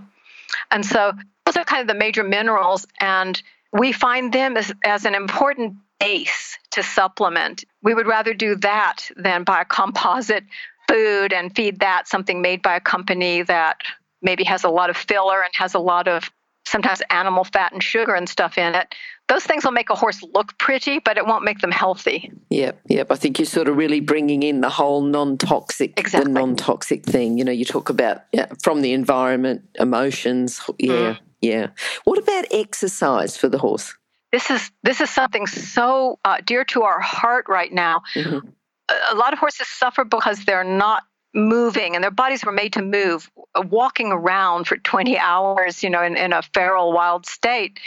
and 0.71 0.87
so 0.87 1.13
those 1.45 1.57
are 1.57 1.65
kind 1.65 1.83
of 1.83 1.89
the 1.89 1.99
major 1.99 2.25
minerals, 2.25 2.87
and 3.01 3.41
we 3.79 3.93
find 3.93 4.33
them 4.33 4.57
as, 4.57 4.73
as 4.85 5.05
an 5.05 5.15
important 5.15 5.75
base 5.99 6.59
to 6.73 6.83
supplement. 6.83 7.65
We 7.83 7.95
would 7.95 8.07
rather 8.07 8.35
do 8.35 8.57
that 8.57 9.11
than 9.17 9.45
buy 9.45 9.63
a 9.63 9.65
composite 9.65 10.45
food 10.89 11.33
and 11.33 11.55
feed 11.55 11.81
that 11.81 12.07
something 12.07 12.43
made 12.43 12.63
by 12.63 12.77
a 12.77 12.81
company 12.81 13.43
that 13.43 13.79
maybe 14.23 14.45
has 14.45 14.65
a 14.65 14.69
lot 14.69 14.91
of 14.91 14.97
filler 14.97 15.43
and 15.43 15.51
has 15.55 15.75
a 15.75 15.79
lot 15.79 16.09
of 16.09 16.31
sometimes 16.67 17.01
animal 17.11 17.45
fat 17.45 17.73
and 17.73 17.83
sugar 17.83 18.15
and 18.15 18.29
stuff 18.29 18.59
in 18.59 18.75
it. 18.75 18.95
Those 19.29 19.45
things 19.45 19.65
will 19.65 19.73
make 19.73 19.91
a 19.91 19.95
horse 19.95 20.23
look 20.35 20.57
pretty, 20.59 20.99
but 20.99 21.17
it 21.17 21.27
won't 21.27 21.45
make 21.45 21.61
them 21.61 21.71
healthy. 21.71 22.31
Yep, 22.51 22.81
yep. 22.89 23.11
I 23.11 23.17
think 23.17 23.39
you're 23.39 23.47
sort 23.47 23.69
of 23.69 23.77
really 23.77 24.01
bringing 24.01 24.43
in 24.43 24.61
the 24.61 24.69
whole 24.69 25.03
non-toxic, 25.03 25.99
exactly. 25.99 26.33
the 26.33 26.39
non-toxic 26.39 27.05
thing. 27.05 27.39
You 27.39 27.45
know, 27.45 27.53
you 27.53 27.65
talk 27.65 27.89
about 27.89 28.23
yeah, 28.33 28.47
from 28.63 28.83
the 28.83 28.93
environment, 28.93 29.63
emotions. 29.77 30.61
Yeah, 30.79 30.93
mm. 30.93 31.19
Yeah. 31.41 31.69
What 32.05 32.19
about 32.19 32.47
exercise 32.51 33.37
for 33.37 33.49
the 33.49 33.59
horse? 33.59 33.95
This 34.33 34.51
is 34.51 34.71
this 34.83 35.01
is 35.01 35.11
something 35.11 35.47
so 35.47 36.19
uh, 36.25 36.39
dear 36.45 36.65
to 36.65 36.83
our 36.83 37.01
heart 37.01 37.47
right 37.49 37.73
now. 37.73 38.03
Mm-hmm 38.15 38.49
a 38.89 39.15
lot 39.15 39.33
of 39.33 39.39
horses 39.39 39.67
suffer 39.67 40.05
because 40.05 40.45
they're 40.45 40.65
not 40.65 41.05
moving 41.35 41.95
and 41.95 42.03
their 42.03 42.11
bodies 42.11 42.45
were 42.45 42.53
made 42.53 42.73
to 42.73 42.83
move 42.83 43.31
walking 43.57 44.11
around 44.11 44.67
for 44.67 44.77
20 44.79 45.19
hours 45.19 45.83
you 45.83 45.91
know 45.91 46.03
in, 46.03 46.17
in 46.17 46.33
a 46.33 46.41
feral 46.41 46.93
wild 46.93 47.27
state 47.27 47.79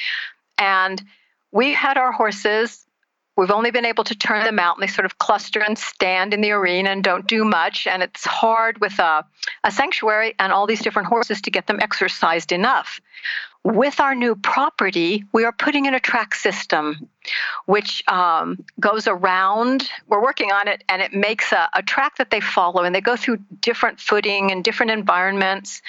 and 0.59 1.01
we 1.51 1.73
had 1.73 1.97
our 1.97 2.11
horses 2.11 2.85
we've 3.39 3.51
only 3.51 3.71
been 3.71 3.85
able 3.85 4.03
to 4.03 4.15
turn 4.15 4.43
them 4.43 4.59
out 4.59 4.77
and 4.77 4.83
they 4.83 4.91
sort 4.91 5.05
of 5.05 5.17
cluster 5.17 5.61
and 5.61 5.77
stand 5.77 6.33
in 6.33 6.41
the 6.41 6.51
arena 6.51 6.89
and 6.89 7.03
don't 7.03 7.27
do 7.27 7.43
much 7.43 7.87
and 7.87 8.03
it's 8.03 8.25
hard 8.25 8.79
with 8.81 8.99
a, 8.99 9.25
a 9.63 9.71
sanctuary 9.71 10.35
and 10.39 10.51
all 10.51 10.67
these 10.67 10.81
different 10.81 11.07
horses 11.07 11.41
to 11.41 11.49
get 11.49 11.67
them 11.67 11.79
exercised 11.81 12.51
enough 12.51 12.99
with 13.63 13.99
our 13.99 14.15
new 14.15 14.35
property, 14.35 15.25
we 15.33 15.43
are 15.43 15.51
putting 15.51 15.85
in 15.85 15.93
a 15.93 15.99
track 15.99 16.33
system 16.33 17.09
which 17.65 18.03
um, 18.07 18.63
goes 18.79 19.07
around. 19.07 19.89
We're 20.07 20.21
working 20.21 20.51
on 20.51 20.67
it, 20.67 20.83
and 20.87 21.01
it 21.01 21.13
makes 21.13 21.51
a, 21.51 21.67
a 21.73 21.83
track 21.83 22.17
that 22.17 22.31
they 22.31 22.39
follow, 22.39 22.83
and 22.83 22.95
they 22.95 23.01
go 23.01 23.15
through 23.15 23.37
different 23.61 23.99
footing 23.99 24.51
and 24.51 24.63
different 24.63 24.91
environments. 24.91 25.81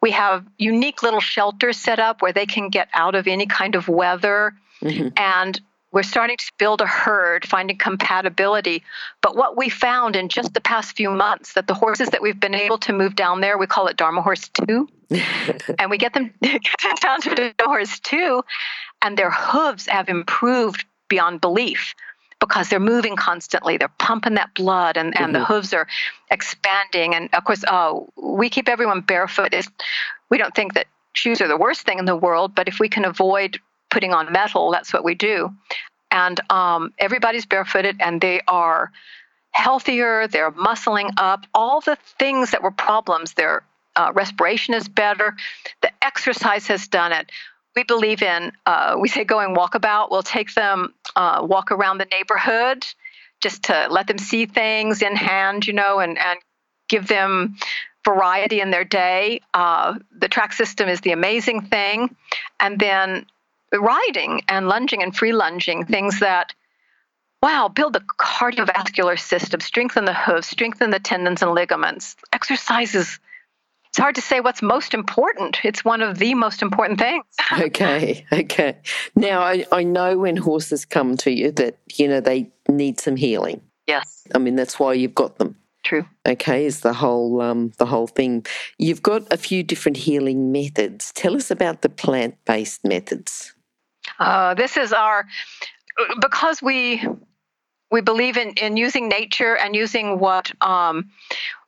We 0.00 0.10
have 0.10 0.44
unique 0.58 1.02
little 1.02 1.20
shelters 1.20 1.76
set 1.76 2.00
up 2.00 2.20
where 2.20 2.32
they 2.32 2.46
can 2.46 2.68
get 2.68 2.88
out 2.94 3.14
of 3.14 3.26
any 3.26 3.46
kind 3.46 3.74
of 3.74 3.88
weather. 3.88 4.52
Mm-hmm. 4.82 5.08
And 5.16 5.60
we're 5.94 6.02
starting 6.02 6.36
to 6.36 6.52
build 6.58 6.80
a 6.80 6.86
herd, 6.86 7.46
finding 7.46 7.78
compatibility. 7.78 8.82
But 9.22 9.36
what 9.36 9.56
we 9.56 9.68
found 9.68 10.16
in 10.16 10.28
just 10.28 10.52
the 10.52 10.60
past 10.60 10.96
few 10.96 11.08
months 11.08 11.52
that 11.52 11.68
the 11.68 11.74
horses 11.74 12.08
that 12.08 12.20
we've 12.20 12.38
been 12.38 12.54
able 12.54 12.78
to 12.78 12.92
move 12.92 13.14
down 13.14 13.40
there, 13.40 13.56
we 13.56 13.68
call 13.68 13.86
it 13.86 13.96
Dharma 13.96 14.20
Horse 14.20 14.50
2, 14.66 14.88
and 15.78 15.90
we 15.90 15.96
get 15.96 16.12
them, 16.12 16.34
get 16.42 16.60
them 16.82 16.94
down 17.00 17.20
to 17.22 17.34
Dharma 17.36 17.54
Horse 17.62 18.00
2, 18.00 18.42
and 19.02 19.16
their 19.16 19.30
hooves 19.30 19.86
have 19.86 20.08
improved 20.08 20.84
beyond 21.08 21.40
belief 21.40 21.94
because 22.40 22.68
they're 22.68 22.80
moving 22.80 23.14
constantly. 23.14 23.76
They're 23.76 23.88
pumping 24.00 24.34
that 24.34 24.52
blood, 24.54 24.96
and, 24.96 25.16
and 25.16 25.26
mm-hmm. 25.26 25.34
the 25.34 25.44
hooves 25.44 25.72
are 25.72 25.86
expanding. 26.28 27.14
And 27.14 27.32
of 27.34 27.44
course, 27.44 27.64
oh, 27.68 28.08
we 28.16 28.50
keep 28.50 28.68
everyone 28.68 29.00
barefoot. 29.00 29.54
We 30.28 30.38
don't 30.38 30.56
think 30.56 30.74
that 30.74 30.88
shoes 31.12 31.40
are 31.40 31.46
the 31.46 31.56
worst 31.56 31.82
thing 31.82 32.00
in 32.00 32.04
the 32.04 32.16
world, 32.16 32.52
but 32.56 32.66
if 32.66 32.80
we 32.80 32.88
can 32.88 33.04
avoid 33.04 33.60
putting 33.94 34.12
on 34.12 34.32
metal, 34.32 34.72
that's 34.72 34.92
what 34.92 35.04
we 35.04 35.14
do. 35.14 35.54
And 36.10 36.38
um, 36.50 36.92
everybody's 36.98 37.46
barefooted 37.46 37.96
and 38.00 38.20
they 38.20 38.40
are 38.48 38.90
healthier, 39.52 40.26
they're 40.26 40.50
muscling 40.50 41.10
up, 41.16 41.46
all 41.54 41.80
the 41.80 41.96
things 42.18 42.50
that 42.50 42.62
were 42.62 42.72
problems, 42.72 43.34
their 43.34 43.62
uh, 43.94 44.10
respiration 44.12 44.74
is 44.74 44.88
better, 44.88 45.36
the 45.80 45.90
exercise 46.02 46.66
has 46.66 46.88
done 46.88 47.12
it. 47.12 47.30
We 47.76 47.84
believe 47.84 48.20
in, 48.22 48.52
uh, 48.66 48.96
we 49.00 49.08
say 49.08 49.24
going 49.24 49.54
walkabout, 49.54 50.10
we'll 50.10 50.24
take 50.24 50.52
them 50.54 50.92
uh, 51.14 51.46
walk 51.48 51.70
around 51.70 51.98
the 51.98 52.06
neighborhood 52.06 52.84
just 53.40 53.64
to 53.64 53.86
let 53.90 54.06
them 54.08 54.18
see 54.18 54.46
things 54.46 55.02
in 55.02 55.14
hand, 55.14 55.66
you 55.66 55.72
know, 55.72 56.00
and, 56.00 56.18
and 56.18 56.38
give 56.88 57.06
them 57.06 57.56
variety 58.04 58.60
in 58.60 58.70
their 58.70 58.84
day. 58.84 59.40
Uh, 59.52 59.94
the 60.18 60.28
track 60.28 60.52
system 60.52 60.88
is 60.88 61.00
the 61.00 61.12
amazing 61.12 61.62
thing. 61.62 62.14
And 62.60 62.78
then 62.78 63.26
riding 63.80 64.42
and 64.48 64.68
lunging 64.68 65.02
and 65.02 65.14
free 65.14 65.32
lunging, 65.32 65.84
things 65.86 66.20
that, 66.20 66.54
wow, 67.42 67.68
build 67.68 67.92
the 67.92 68.00
cardiovascular 68.00 69.18
system, 69.18 69.60
strengthen 69.60 70.04
the 70.04 70.14
hooves, 70.14 70.46
strengthen 70.46 70.90
the 70.90 70.98
tendons 70.98 71.42
and 71.42 71.52
ligaments. 71.52 72.16
Exercises. 72.32 73.18
It's 73.88 73.98
hard 73.98 74.16
to 74.16 74.20
say 74.20 74.40
what's 74.40 74.60
most 74.60 74.92
important. 74.92 75.60
It's 75.64 75.84
one 75.84 76.02
of 76.02 76.18
the 76.18 76.34
most 76.34 76.62
important 76.62 76.98
things. 76.98 77.24
okay, 77.60 78.26
okay. 78.32 78.78
Now, 79.14 79.40
I, 79.40 79.64
I 79.70 79.84
know 79.84 80.18
when 80.18 80.36
horses 80.36 80.84
come 80.84 81.16
to 81.18 81.30
you 81.30 81.52
that, 81.52 81.78
you 81.92 82.08
know, 82.08 82.20
they 82.20 82.50
need 82.68 82.98
some 82.98 83.16
healing. 83.16 83.60
Yes. 83.86 84.26
I 84.34 84.38
mean, 84.38 84.56
that's 84.56 84.80
why 84.80 84.94
you've 84.94 85.14
got 85.14 85.38
them. 85.38 85.56
True. 85.84 86.06
Okay, 86.26 86.64
is 86.64 86.80
the 86.80 86.94
whole 86.94 87.42
um, 87.42 87.72
the 87.76 87.86
whole 87.86 88.06
thing. 88.06 88.46
You've 88.78 89.02
got 89.02 89.30
a 89.30 89.36
few 89.36 89.62
different 89.62 89.98
healing 89.98 90.50
methods. 90.50 91.12
Tell 91.12 91.36
us 91.36 91.50
about 91.50 91.82
the 91.82 91.90
plant 91.90 92.36
based 92.46 92.84
methods. 92.84 93.53
Uh, 94.18 94.54
this 94.54 94.76
is 94.76 94.92
our 94.92 95.26
because 96.20 96.62
we 96.62 97.06
we 97.90 98.00
believe 98.00 98.36
in, 98.36 98.50
in 98.54 98.76
using 98.76 99.08
nature 99.08 99.56
and 99.56 99.76
using 99.76 100.18
what 100.18 100.50
um, 100.60 101.10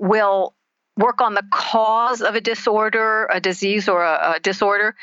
will 0.00 0.54
work 0.96 1.20
on 1.20 1.34
the 1.34 1.44
cause 1.52 2.22
of 2.22 2.34
a 2.34 2.40
disorder, 2.40 3.28
a 3.30 3.40
disease, 3.40 3.88
or 3.88 4.02
a, 4.02 4.34
a, 4.36 4.40
disorder, 4.40 4.96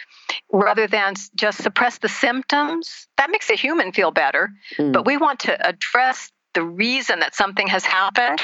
rather 0.52 0.88
than 0.88 1.14
just 1.36 1.62
suppress 1.62 2.00
the 2.00 2.10
symptoms. 2.10 3.08
That 3.18 3.30
makes 3.30 3.50
a 3.50 3.56
human 3.56 3.94
feel 3.94 4.12
better. 4.12 4.52
Mm. 4.78 4.92
But 4.92 5.06
we 5.06 5.18
want 5.18 5.42
to 5.42 5.68
address 5.68 6.32
the 6.54 6.64
reason 6.64 7.20
that 7.20 7.36
something 7.36 7.68
has 7.68 7.86
happened. 7.86 8.42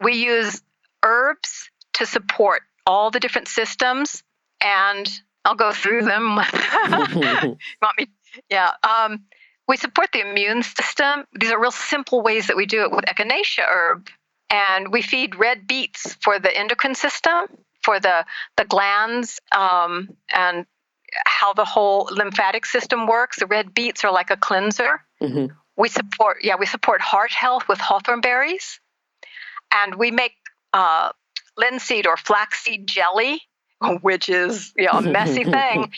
We 0.00 0.14
use 0.14 0.62
herbs 1.04 1.68
to 1.94 2.06
support 2.06 2.62
all 2.86 3.10
the 3.10 3.20
different 3.20 3.48
systems 3.48 4.22
and 4.62 5.10
I'll 5.44 5.54
go 5.54 5.72
through 5.72 6.02
them. 6.02 6.36
want 6.86 7.98
me? 7.98 8.08
Yeah. 8.48 8.72
Um, 8.82 9.24
we 9.68 9.76
support 9.76 10.10
the 10.12 10.20
immune 10.20 10.62
system. 10.62 11.24
These 11.38 11.50
are 11.50 11.60
real 11.60 11.70
simple 11.70 12.22
ways 12.22 12.48
that 12.48 12.56
we 12.56 12.66
do 12.66 12.82
it 12.82 12.90
with 12.90 13.04
echinacea 13.04 13.66
herb. 13.66 14.08
And 14.50 14.92
we 14.92 15.02
feed 15.02 15.36
red 15.36 15.66
beets 15.66 16.14
for 16.20 16.38
the 16.38 16.54
endocrine 16.54 16.94
system, 16.94 17.46
for 17.82 17.98
the, 17.98 18.26
the 18.56 18.64
glands, 18.64 19.40
um, 19.50 20.10
and 20.28 20.66
how 21.24 21.54
the 21.54 21.64
whole 21.64 22.08
lymphatic 22.10 22.66
system 22.66 23.06
works. 23.06 23.38
The 23.38 23.46
red 23.46 23.72
beets 23.72 24.04
are 24.04 24.12
like 24.12 24.30
a 24.30 24.36
cleanser. 24.36 25.00
Mm-hmm. 25.22 25.54
We 25.76 25.88
support, 25.88 26.38
yeah, 26.42 26.56
we 26.58 26.66
support 26.66 27.00
heart 27.00 27.32
health 27.32 27.66
with 27.68 27.78
hawthorn 27.78 28.20
berries. 28.20 28.78
And 29.74 29.94
we 29.94 30.10
make 30.10 30.34
uh, 30.74 31.12
linseed 31.56 32.06
or 32.06 32.16
flaxseed 32.16 32.86
jelly 32.86 33.42
which 34.02 34.28
is 34.28 34.72
you 34.76 34.86
know 34.86 34.98
a 34.98 35.02
messy 35.02 35.44
thing. 35.58 35.92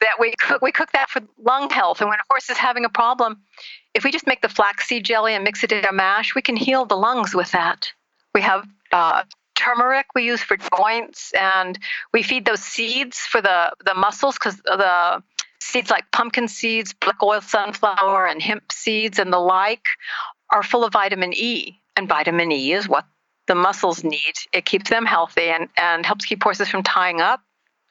That 0.00 0.16
we 0.20 0.34
cook, 0.38 0.60
we 0.60 0.72
cook 0.72 0.92
that 0.92 1.08
for 1.08 1.22
lung 1.38 1.70
health, 1.70 2.00
and 2.00 2.10
when 2.10 2.18
a 2.18 2.22
horse 2.28 2.50
is 2.50 2.58
having 2.58 2.84
a 2.84 2.90
problem, 2.90 3.38
if 3.94 4.04
we 4.04 4.10
just 4.10 4.26
make 4.26 4.42
the 4.42 4.48
flaxseed 4.48 5.04
jelly 5.04 5.34
and 5.34 5.44
mix 5.44 5.64
it 5.64 5.72
in 5.72 5.84
a 5.84 5.92
mash, 5.92 6.34
we 6.34 6.42
can 6.42 6.56
heal 6.56 6.84
the 6.84 6.96
lungs 6.96 7.34
with 7.34 7.52
that. 7.52 7.90
We 8.34 8.42
have 8.42 8.66
uh, 8.92 9.22
turmeric 9.54 10.06
we 10.14 10.24
use 10.24 10.42
for 10.42 10.56
joints, 10.76 11.32
and 11.32 11.78
we 12.12 12.22
feed 12.22 12.44
those 12.44 12.60
seeds 12.60 13.20
for 13.20 13.40
the 13.40 13.72
the 13.86 13.94
muscles 13.94 14.34
because 14.34 14.56
the 14.56 15.22
seeds 15.60 15.90
like 15.90 16.10
pumpkin 16.12 16.48
seeds, 16.48 16.92
black 16.92 17.22
oil 17.22 17.40
sunflower, 17.40 18.26
and 18.26 18.42
hemp 18.42 18.70
seeds 18.72 19.18
and 19.18 19.32
the 19.32 19.38
like 19.38 19.84
are 20.50 20.62
full 20.62 20.84
of 20.84 20.92
vitamin 20.92 21.32
E, 21.34 21.80
and 21.96 22.08
vitamin 22.08 22.52
E 22.52 22.72
is 22.72 22.88
what 22.88 23.06
the 23.46 23.54
muscles 23.54 24.02
need. 24.04 24.34
It 24.52 24.64
keeps 24.64 24.90
them 24.90 25.06
healthy 25.06 25.48
and, 25.48 25.68
and 25.76 26.06
helps 26.06 26.24
keep 26.24 26.42
horses 26.42 26.68
from 26.68 26.82
tying 26.82 27.20
up 27.20 27.40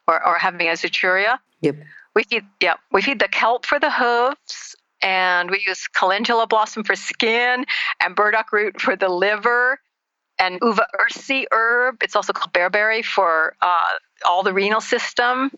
or, 0.08 0.26
or 0.26 0.38
having 0.38 0.68
azoturia. 0.68 1.38
Yep. 1.62 1.76
We 2.16 2.24
feed, 2.24 2.46
yeah, 2.60 2.76
we 2.92 3.02
feed 3.02 3.20
the 3.20 3.28
kelp 3.28 3.66
for 3.66 3.80
the 3.80 3.90
hooves, 3.90 4.76
and 5.02 5.50
we 5.50 5.64
use 5.66 5.88
calendula 5.88 6.48
blossom 6.48 6.84
for 6.84 6.96
skin, 6.96 7.66
and 8.04 8.16
burdock 8.16 8.52
root 8.54 8.80
for 8.80 8.96
the 8.96 9.10
liver, 9.10 9.80
and 10.40 10.60
uva 10.62 10.86
ursi 11.00 11.46
herb. 11.52 12.04
It's 12.04 12.16
also 12.16 12.34
called 12.34 12.54
bearberry 12.54 13.04
for 13.04 13.56
uh, 13.62 13.80
all 14.26 14.44
the 14.44 14.54
renal 14.54 14.82
system. 14.82 15.52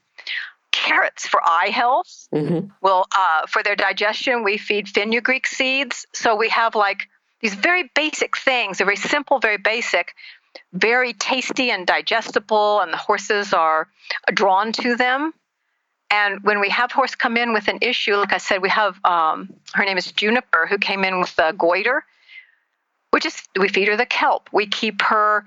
Carrots 0.72 1.26
for 1.28 1.42
eye 1.44 1.70
health. 1.74 2.28
Mm-hmm. 2.34 2.68
Well, 2.82 3.08
uh, 3.18 3.48
for 3.48 3.64
their 3.64 3.76
digestion, 3.76 4.44
we 4.44 4.58
feed 4.58 4.90
fenugreek 4.90 5.48
seeds. 5.48 6.06
So 6.14 6.36
we 6.36 6.50
have 6.50 6.76
like 6.76 7.08
these 7.42 7.54
very 7.54 7.92
basic 7.96 8.38
things. 8.38 8.78
They're 8.78 8.86
very 8.86 8.98
simple, 8.98 9.40
very 9.40 9.58
basic, 9.58 10.16
very 10.74 11.14
tasty 11.14 11.72
and 11.72 11.86
digestible, 11.86 12.82
and 12.82 12.92
the 12.92 12.98
horses 12.98 13.54
are 13.54 13.88
drawn 14.34 14.72
to 14.74 14.96
them. 14.96 15.34
And 16.12 16.44
when 16.44 16.60
we 16.60 16.70
have 16.70 16.92
horse 16.92 17.16
come 17.16 17.36
in 17.36 17.52
with 17.54 17.68
an 17.68 17.80
issue, 17.82 18.16
like 18.16 18.34
I 18.34 18.38
said, 18.38 18.62
we 18.62 18.70
have 18.70 19.04
um, 19.04 19.54
her 19.74 19.84
name 19.84 19.98
is 19.98 20.12
Juniper, 20.12 20.68
who 20.68 20.78
came 20.78 21.04
in 21.04 21.20
with 21.20 21.34
a 21.40 21.54
goiter. 21.54 22.04
We 23.12 23.20
just 23.20 23.48
we 23.60 23.70
feed 23.70 23.88
her 23.88 23.98
the 23.98 24.06
kelp. 24.06 24.50
We 24.52 24.68
keep 24.68 25.02
her 25.02 25.46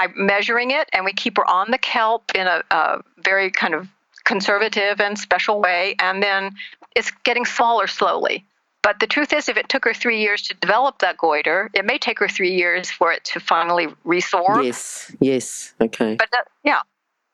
I'm 0.00 0.14
measuring 0.16 0.70
it, 0.70 0.88
and 0.94 1.04
we 1.04 1.12
keep 1.12 1.36
her 1.36 1.48
on 1.48 1.70
the 1.70 1.78
kelp 1.78 2.34
in 2.34 2.46
a, 2.46 2.62
a 2.70 3.02
very 3.18 3.50
kind 3.50 3.74
of 3.74 3.86
conservative 4.24 5.00
and 5.00 5.18
special 5.18 5.60
way, 5.60 5.94
and 5.98 6.22
then 6.22 6.54
it's 6.96 7.10
getting 7.24 7.44
smaller 7.44 7.86
slowly. 7.86 8.46
But 8.82 8.98
the 9.00 9.06
truth 9.06 9.32
is, 9.32 9.48
if 9.48 9.56
it 9.56 9.68
took 9.68 9.84
her 9.84 9.92
three 9.92 10.20
years 10.20 10.42
to 10.42 10.54
develop 10.54 11.00
that 11.00 11.18
goiter, 11.18 11.70
it 11.74 11.84
may 11.84 11.98
take 11.98 12.18
her 12.18 12.28
three 12.28 12.54
years 12.54 12.90
for 12.90 13.12
it 13.12 13.24
to 13.24 13.40
finally 13.40 13.88
resorb. 14.06 14.64
Yes, 14.64 15.14
yes, 15.20 15.74
okay. 15.80 16.16
But 16.16 16.28
that, 16.32 16.44
yeah, 16.64 16.80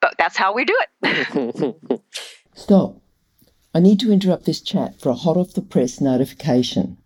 but 0.01 0.15
that's 0.19 0.37
how 0.37 0.53
we 0.53 0.65
do 0.65 0.77
it. 1.03 2.01
Stop. 2.55 2.97
I 3.75 3.81
need 3.81 4.01
to 4.01 4.13
interrupt 4.13 4.45
this 4.45 4.61
chat 4.61 5.01
for 5.01 5.11
a 5.11 5.15
hot 5.15 5.37
off 5.37 5.53
the 5.53 5.63
press 5.63 6.01
notification. 6.01 6.97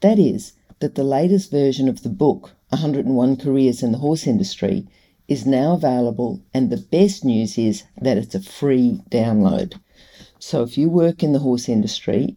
That 0.00 0.18
is, 0.18 0.52
that 0.80 0.94
the 0.94 1.04
latest 1.04 1.50
version 1.50 1.88
of 1.88 2.02
the 2.02 2.08
book, 2.08 2.52
101 2.70 3.36
Careers 3.36 3.82
in 3.82 3.92
the 3.92 3.98
Horse 3.98 4.26
Industry, 4.26 4.88
is 5.28 5.46
now 5.46 5.74
available, 5.74 6.42
and 6.54 6.70
the 6.70 6.76
best 6.76 7.24
news 7.24 7.58
is 7.58 7.84
that 8.00 8.16
it's 8.16 8.34
a 8.34 8.42
free 8.42 9.00
download. 9.10 9.80
So 10.38 10.62
if 10.62 10.76
you 10.76 10.88
work 10.88 11.22
in 11.22 11.32
the 11.32 11.38
horse 11.38 11.68
industry, 11.68 12.36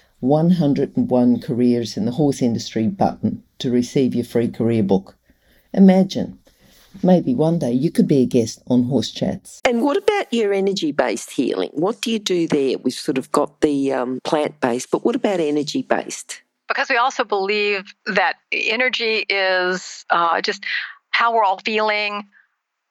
101 0.21 1.41
Careers 1.41 1.97
in 1.97 2.05
the 2.05 2.11
Horse 2.11 2.41
Industry 2.41 2.87
button 2.87 3.43
to 3.57 3.71
receive 3.71 4.15
your 4.15 4.23
free 4.23 4.47
career 4.47 4.83
book. 4.83 5.15
Imagine, 5.73 6.39
maybe 7.03 7.33
one 7.33 7.57
day 7.57 7.71
you 7.71 7.91
could 7.91 8.07
be 8.07 8.21
a 8.21 8.25
guest 8.25 8.61
on 8.67 8.83
Horse 8.83 9.11
Chats. 9.11 9.61
And 9.65 9.81
what 9.81 9.97
about 9.97 10.31
your 10.31 10.53
energy 10.53 10.91
based 10.91 11.31
healing? 11.31 11.69
What 11.73 12.01
do 12.01 12.11
you 12.11 12.19
do 12.19 12.47
there? 12.47 12.77
We've 12.77 12.93
sort 12.93 13.17
of 13.17 13.31
got 13.31 13.61
the 13.61 13.93
um, 13.93 14.19
plant 14.23 14.59
based, 14.61 14.91
but 14.91 15.03
what 15.03 15.15
about 15.15 15.39
energy 15.39 15.81
based? 15.81 16.41
Because 16.67 16.89
we 16.89 16.97
also 16.97 17.23
believe 17.23 17.93
that 18.05 18.35
energy 18.51 19.25
is 19.27 20.05
uh, 20.09 20.39
just 20.41 20.63
how 21.09 21.33
we're 21.33 21.43
all 21.43 21.59
feeling, 21.65 22.27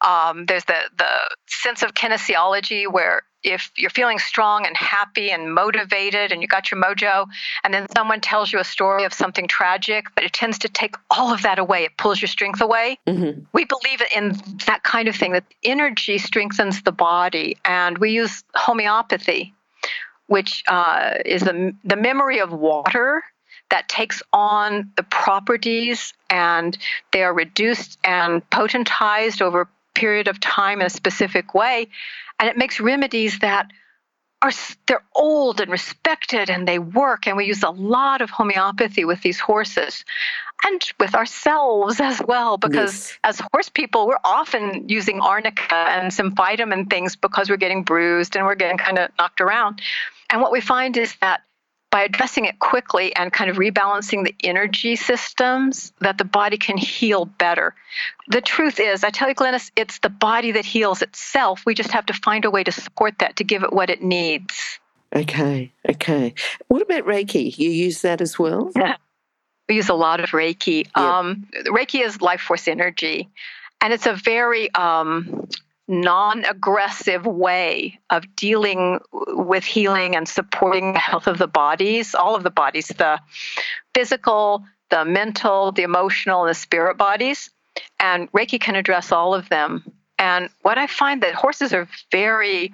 um, 0.06 0.46
there's 0.46 0.64
the 0.64 0.78
the 0.96 1.36
sense 1.46 1.82
of 1.82 1.94
kinesiology 1.94 2.90
where 2.90 3.22
if 3.42 3.70
you're 3.76 3.90
feeling 3.90 4.18
strong 4.18 4.66
and 4.66 4.76
happy 4.76 5.30
and 5.30 5.54
motivated 5.54 6.32
and 6.32 6.42
you 6.42 6.48
got 6.48 6.70
your 6.70 6.80
mojo, 6.80 7.26
and 7.64 7.72
then 7.72 7.86
someone 7.94 8.20
tells 8.20 8.52
you 8.52 8.58
a 8.58 8.64
story 8.64 9.04
of 9.04 9.12
something 9.12 9.48
tragic, 9.48 10.06
but 10.14 10.24
it 10.24 10.32
tends 10.32 10.58
to 10.58 10.68
take 10.68 10.94
all 11.10 11.32
of 11.32 11.42
that 11.42 11.58
away. 11.58 11.84
It 11.84 11.96
pulls 11.96 12.20
your 12.20 12.28
strength 12.28 12.60
away. 12.60 12.98
Mm-hmm. 13.06 13.40
We 13.52 13.64
believe 13.64 14.02
in 14.14 14.36
that 14.66 14.82
kind 14.82 15.08
of 15.08 15.16
thing, 15.16 15.32
that 15.32 15.44
energy 15.62 16.18
strengthens 16.18 16.82
the 16.82 16.92
body. 16.92 17.56
And 17.64 17.98
we 17.98 18.10
use 18.10 18.44
homeopathy, 18.54 19.54
which 20.26 20.62
uh, 20.68 21.14
is 21.24 21.42
the, 21.42 21.74
the 21.84 21.96
memory 21.96 22.40
of 22.40 22.52
water 22.52 23.22
that 23.70 23.88
takes 23.88 24.20
on 24.32 24.90
the 24.96 25.02
properties 25.04 26.12
and 26.28 26.76
they 27.12 27.22
are 27.22 27.32
reduced 27.32 27.98
and 28.04 28.48
potentized 28.50 29.40
over 29.40 29.68
period 29.94 30.28
of 30.28 30.40
time 30.40 30.80
in 30.80 30.86
a 30.86 30.90
specific 30.90 31.54
way. 31.54 31.88
And 32.38 32.48
it 32.48 32.56
makes 32.56 32.80
remedies 32.80 33.38
that 33.40 33.70
are 34.42 34.52
they're 34.86 35.02
old 35.14 35.60
and 35.60 35.70
respected 35.70 36.48
and 36.48 36.66
they 36.66 36.78
work 36.78 37.26
and 37.26 37.36
we 37.36 37.44
use 37.44 37.62
a 37.62 37.70
lot 37.70 38.22
of 38.22 38.30
homeopathy 38.30 39.04
with 39.04 39.20
these 39.22 39.38
horses 39.38 40.04
and 40.64 40.82
with 40.98 41.14
ourselves 41.14 42.00
as 42.00 42.22
well 42.26 42.56
because 42.56 43.10
yes. 43.10 43.18
as 43.24 43.42
horse 43.52 43.68
people 43.68 44.06
we're 44.06 44.16
often 44.24 44.88
using 44.88 45.20
arnica 45.20 45.74
and 45.74 46.10
symphytum 46.10 46.72
and 46.72 46.88
things 46.88 47.16
because 47.16 47.50
we're 47.50 47.56
getting 47.56 47.82
bruised 47.82 48.34
and 48.34 48.46
we're 48.46 48.54
getting 48.54 48.78
kind 48.78 48.98
of 48.98 49.10
knocked 49.18 49.42
around 49.42 49.82
and 50.30 50.40
what 50.40 50.52
we 50.52 50.60
find 50.60 50.96
is 50.96 51.14
that 51.20 51.42
by 51.90 52.02
addressing 52.02 52.44
it 52.44 52.58
quickly 52.60 53.14
and 53.16 53.32
kind 53.32 53.50
of 53.50 53.56
rebalancing 53.56 54.24
the 54.24 54.34
energy 54.44 54.94
systems 54.96 55.92
that 56.00 56.18
the 56.18 56.24
body 56.24 56.56
can 56.56 56.76
heal 56.76 57.24
better. 57.24 57.74
The 58.28 58.40
truth 58.40 58.78
is, 58.78 59.02
I 59.02 59.10
tell 59.10 59.28
you, 59.28 59.34
Glenys, 59.34 59.70
it's 59.76 59.98
the 59.98 60.08
body 60.08 60.52
that 60.52 60.64
heals 60.64 61.02
itself. 61.02 61.66
We 61.66 61.74
just 61.74 61.90
have 61.90 62.06
to 62.06 62.12
find 62.12 62.44
a 62.44 62.50
way 62.50 62.62
to 62.62 62.72
support 62.72 63.18
that 63.18 63.36
to 63.36 63.44
give 63.44 63.64
it 63.64 63.72
what 63.72 63.90
it 63.90 64.02
needs. 64.02 64.78
Okay, 65.14 65.72
okay. 65.88 66.34
What 66.68 66.82
about 66.82 67.04
Reiki? 67.04 67.58
You 67.58 67.70
use 67.70 68.02
that 68.02 68.20
as 68.20 68.38
well? 68.38 68.70
Yeah. 68.76 68.96
We 69.68 69.76
use 69.76 69.88
a 69.88 69.94
lot 69.94 70.18
of 70.18 70.30
Reiki. 70.30 70.84
Yep. 70.84 70.96
Um, 70.96 71.46
Reiki 71.66 72.04
is 72.04 72.20
life 72.20 72.40
force 72.40 72.66
energy, 72.66 73.28
and 73.80 73.92
it's 73.92 74.06
a 74.06 74.14
very 74.14 74.68
um, 74.74 75.48
non 75.90 76.44
aggressive 76.44 77.26
way 77.26 77.98
of 78.10 78.36
dealing 78.36 79.00
with 79.12 79.64
healing 79.64 80.14
and 80.14 80.28
supporting 80.28 80.92
the 80.92 80.98
health 81.00 81.26
of 81.26 81.36
the 81.36 81.48
bodies, 81.48 82.14
all 82.14 82.36
of 82.36 82.44
the 82.44 82.50
bodies, 82.50 82.86
the 82.96 83.18
physical, 83.92 84.64
the 84.90 85.04
mental, 85.04 85.72
the 85.72 85.82
emotional, 85.82 86.42
and 86.42 86.50
the 86.50 86.54
spirit 86.54 86.96
bodies. 86.96 87.50
And 87.98 88.30
Reiki 88.32 88.60
can 88.60 88.76
address 88.76 89.10
all 89.10 89.34
of 89.34 89.48
them. 89.48 89.82
And 90.16 90.48
what 90.62 90.78
I 90.78 90.86
find 90.86 91.22
that 91.22 91.34
horses 91.34 91.72
are 91.72 91.88
very 92.12 92.72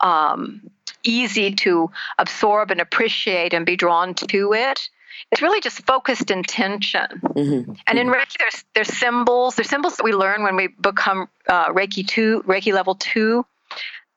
um, 0.00 0.70
easy 1.04 1.54
to 1.54 1.90
absorb 2.18 2.70
and 2.70 2.80
appreciate 2.80 3.54
and 3.54 3.64
be 3.64 3.76
drawn 3.76 4.12
to 4.14 4.52
it 4.52 4.90
it's 5.30 5.42
really 5.42 5.60
just 5.60 5.84
focused 5.86 6.30
intention. 6.30 7.06
Mm-hmm. 7.22 7.72
And 7.86 7.98
in 7.98 8.06
mm-hmm. 8.06 8.14
Reiki, 8.14 8.36
there's 8.38 8.64
there's 8.74 8.98
symbols. 8.98 9.56
There's 9.56 9.68
symbols 9.68 9.96
that 9.96 10.04
we 10.04 10.12
learn 10.12 10.42
when 10.42 10.56
we 10.56 10.68
become 10.68 11.28
uh, 11.48 11.72
Reiki 11.72 12.06
two, 12.06 12.42
Reiki 12.46 12.72
level 12.72 12.94
two, 12.94 13.44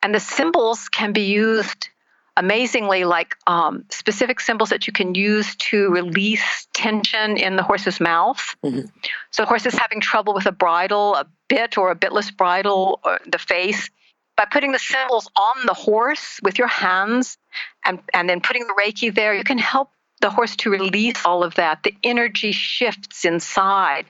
and 0.02 0.14
the 0.14 0.20
symbols 0.20 0.90
can 0.90 1.14
be 1.14 1.22
used 1.22 1.90
amazingly, 2.38 3.04
like 3.04 3.36
um, 3.48 3.86
specific 3.90 4.40
symbols 4.40 4.70
that 4.70 4.88
you 4.88 4.94
can 4.94 5.16
use 5.16 5.56
to 5.58 5.90
release 5.90 6.68
tension 6.74 7.38
in 7.38 7.56
the 7.56 7.64
horse's 7.64 8.00
mouth. 8.00 8.56
Mm-hmm. 8.64 8.88
So, 9.32 9.46
horse 9.46 9.66
is 9.66 9.76
having 9.76 10.00
trouble 10.00 10.34
with 10.34 10.46
a 10.46 10.52
bridle, 10.52 11.16
a 11.16 11.26
bit 11.48 11.78
or 11.78 11.92
a 11.92 11.96
bitless 11.96 12.36
bridle, 12.36 13.00
or 13.04 13.20
the 13.28 13.40
face. 13.40 13.90
By 14.38 14.46
putting 14.46 14.72
the 14.72 14.80
symbols 14.80 15.30
on 15.36 15.66
the 15.66 15.74
horse 15.74 16.40
with 16.42 16.58
your 16.58 16.70
hands 16.70 17.38
and, 17.86 18.00
and 18.14 18.30
then 18.30 18.42
putting 18.42 18.66
the 18.66 18.74
Reiki 18.74 19.14
there, 19.14 19.36
you 19.36 19.44
can 19.44 19.58
help 19.58 19.92
the 20.22 20.30
horse 20.30 20.56
to 20.58 20.70
release 20.70 21.26
all 21.26 21.44
of 21.44 21.56
that. 21.56 21.84
The 21.84 21.96
energy 22.04 22.52
shifts 22.52 23.26
inside. 23.26 24.06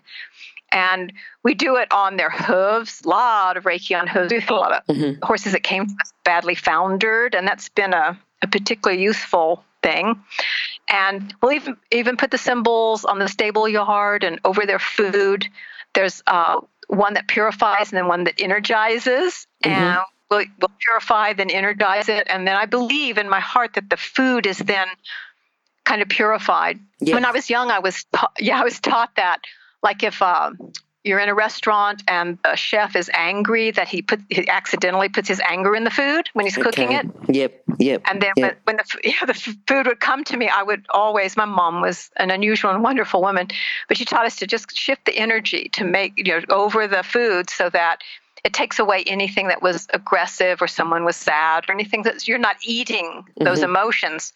And 0.71 1.11
we 1.43 1.53
do 1.53 1.75
it 1.75 1.91
on 1.91 2.15
their 2.15 2.29
hooves, 2.29 3.01
a 3.03 3.09
lot 3.09 3.57
of 3.57 3.65
Reiki 3.65 3.99
on 3.99 4.07
hooves. 4.07 4.31
A 4.47 4.53
lot 4.53 4.71
of 4.71 4.95
mm-hmm. 4.95 5.21
horses 5.21 5.51
that 5.51 5.63
came 5.63 5.87
badly 6.23 6.55
foundered, 6.55 7.35
and 7.35 7.45
that's 7.45 7.67
been 7.69 7.93
a, 7.93 8.17
a 8.41 8.47
particularly 8.47 9.03
useful 9.03 9.65
thing. 9.83 10.21
And 10.89 11.33
we'll 11.41 11.53
even 11.53 11.75
even 11.91 12.15
put 12.15 12.31
the 12.31 12.37
symbols 12.37 13.03
on 13.03 13.19
the 13.19 13.27
stable 13.27 13.67
yard 13.67 14.23
and 14.23 14.39
over 14.45 14.65
their 14.65 14.79
food. 14.79 15.47
There's 15.93 16.23
uh, 16.27 16.61
one 16.87 17.15
that 17.15 17.27
purifies 17.27 17.91
and 17.91 17.97
then 17.97 18.07
one 18.07 18.23
that 18.25 18.39
energizes. 18.39 19.47
Mm-hmm. 19.63 19.69
And 19.69 19.99
we'll, 20.29 20.45
we'll 20.59 20.71
purify, 20.79 21.33
then 21.33 21.49
energize 21.49 22.07
it. 22.07 22.27
And 22.29 22.47
then 22.47 22.55
I 22.55 22.65
believe 22.65 23.17
in 23.17 23.29
my 23.29 23.41
heart 23.41 23.73
that 23.73 23.89
the 23.89 23.97
food 23.97 24.45
is 24.45 24.57
then 24.59 24.87
kind 25.91 26.01
of 26.01 26.07
purified. 26.07 26.79
Yes. 27.01 27.13
When 27.13 27.25
I 27.25 27.31
was 27.31 27.49
young, 27.49 27.69
I 27.69 27.79
was 27.79 28.05
ta- 28.13 28.31
yeah, 28.39 28.61
I 28.61 28.63
was 28.63 28.79
taught 28.79 29.13
that 29.17 29.39
like 29.83 30.03
if 30.03 30.21
uh, 30.21 30.51
you're 31.03 31.19
in 31.19 31.27
a 31.27 31.33
restaurant 31.33 32.03
and 32.07 32.37
the 32.43 32.55
chef 32.55 32.95
is 32.95 33.09
angry 33.13 33.71
that 33.71 33.89
he 33.89 34.01
put 34.01 34.21
he 34.29 34.47
accidentally 34.47 35.09
puts 35.09 35.27
his 35.27 35.41
anger 35.41 35.75
in 35.75 35.83
the 35.83 35.89
food 35.89 36.29
when 36.33 36.45
he's 36.45 36.55
cooking 36.55 36.93
it. 36.93 37.05
Yep, 37.27 37.63
yep. 37.79 38.01
And 38.09 38.21
then 38.21 38.31
yep. 38.37 38.57
when, 38.65 38.75
when 38.75 38.77
the 38.77 38.99
yeah, 39.09 39.25
the 39.25 39.33
food 39.67 39.87
would 39.87 39.99
come 39.99 40.23
to 40.25 40.37
me, 40.37 40.47
I 40.47 40.63
would 40.63 40.85
always. 40.91 41.35
My 41.35 41.45
mom 41.45 41.81
was 41.81 42.09
an 42.17 42.31
unusual 42.31 42.71
and 42.71 42.81
wonderful 42.81 43.19
woman, 43.21 43.47
but 43.89 43.97
she 43.97 44.05
taught 44.05 44.25
us 44.25 44.37
to 44.37 44.47
just 44.47 44.77
shift 44.77 45.05
the 45.05 45.17
energy 45.17 45.69
to 45.73 45.83
make 45.83 46.13
you 46.17 46.23
know 46.23 46.41
over 46.49 46.87
the 46.87 47.03
food 47.03 47.49
so 47.49 47.69
that 47.71 47.97
it 48.45 48.53
takes 48.53 48.79
away 48.79 49.03
anything 49.07 49.49
that 49.49 49.61
was 49.61 49.87
aggressive 49.93 50.61
or 50.61 50.67
someone 50.67 51.03
was 51.03 51.15
sad 51.15 51.65
or 51.67 51.73
anything 51.73 52.03
that 52.03 52.27
you're 52.27 52.39
not 52.39 52.55
eating 52.63 53.25
those 53.39 53.59
mm-hmm. 53.59 53.75
emotions. 53.75 54.33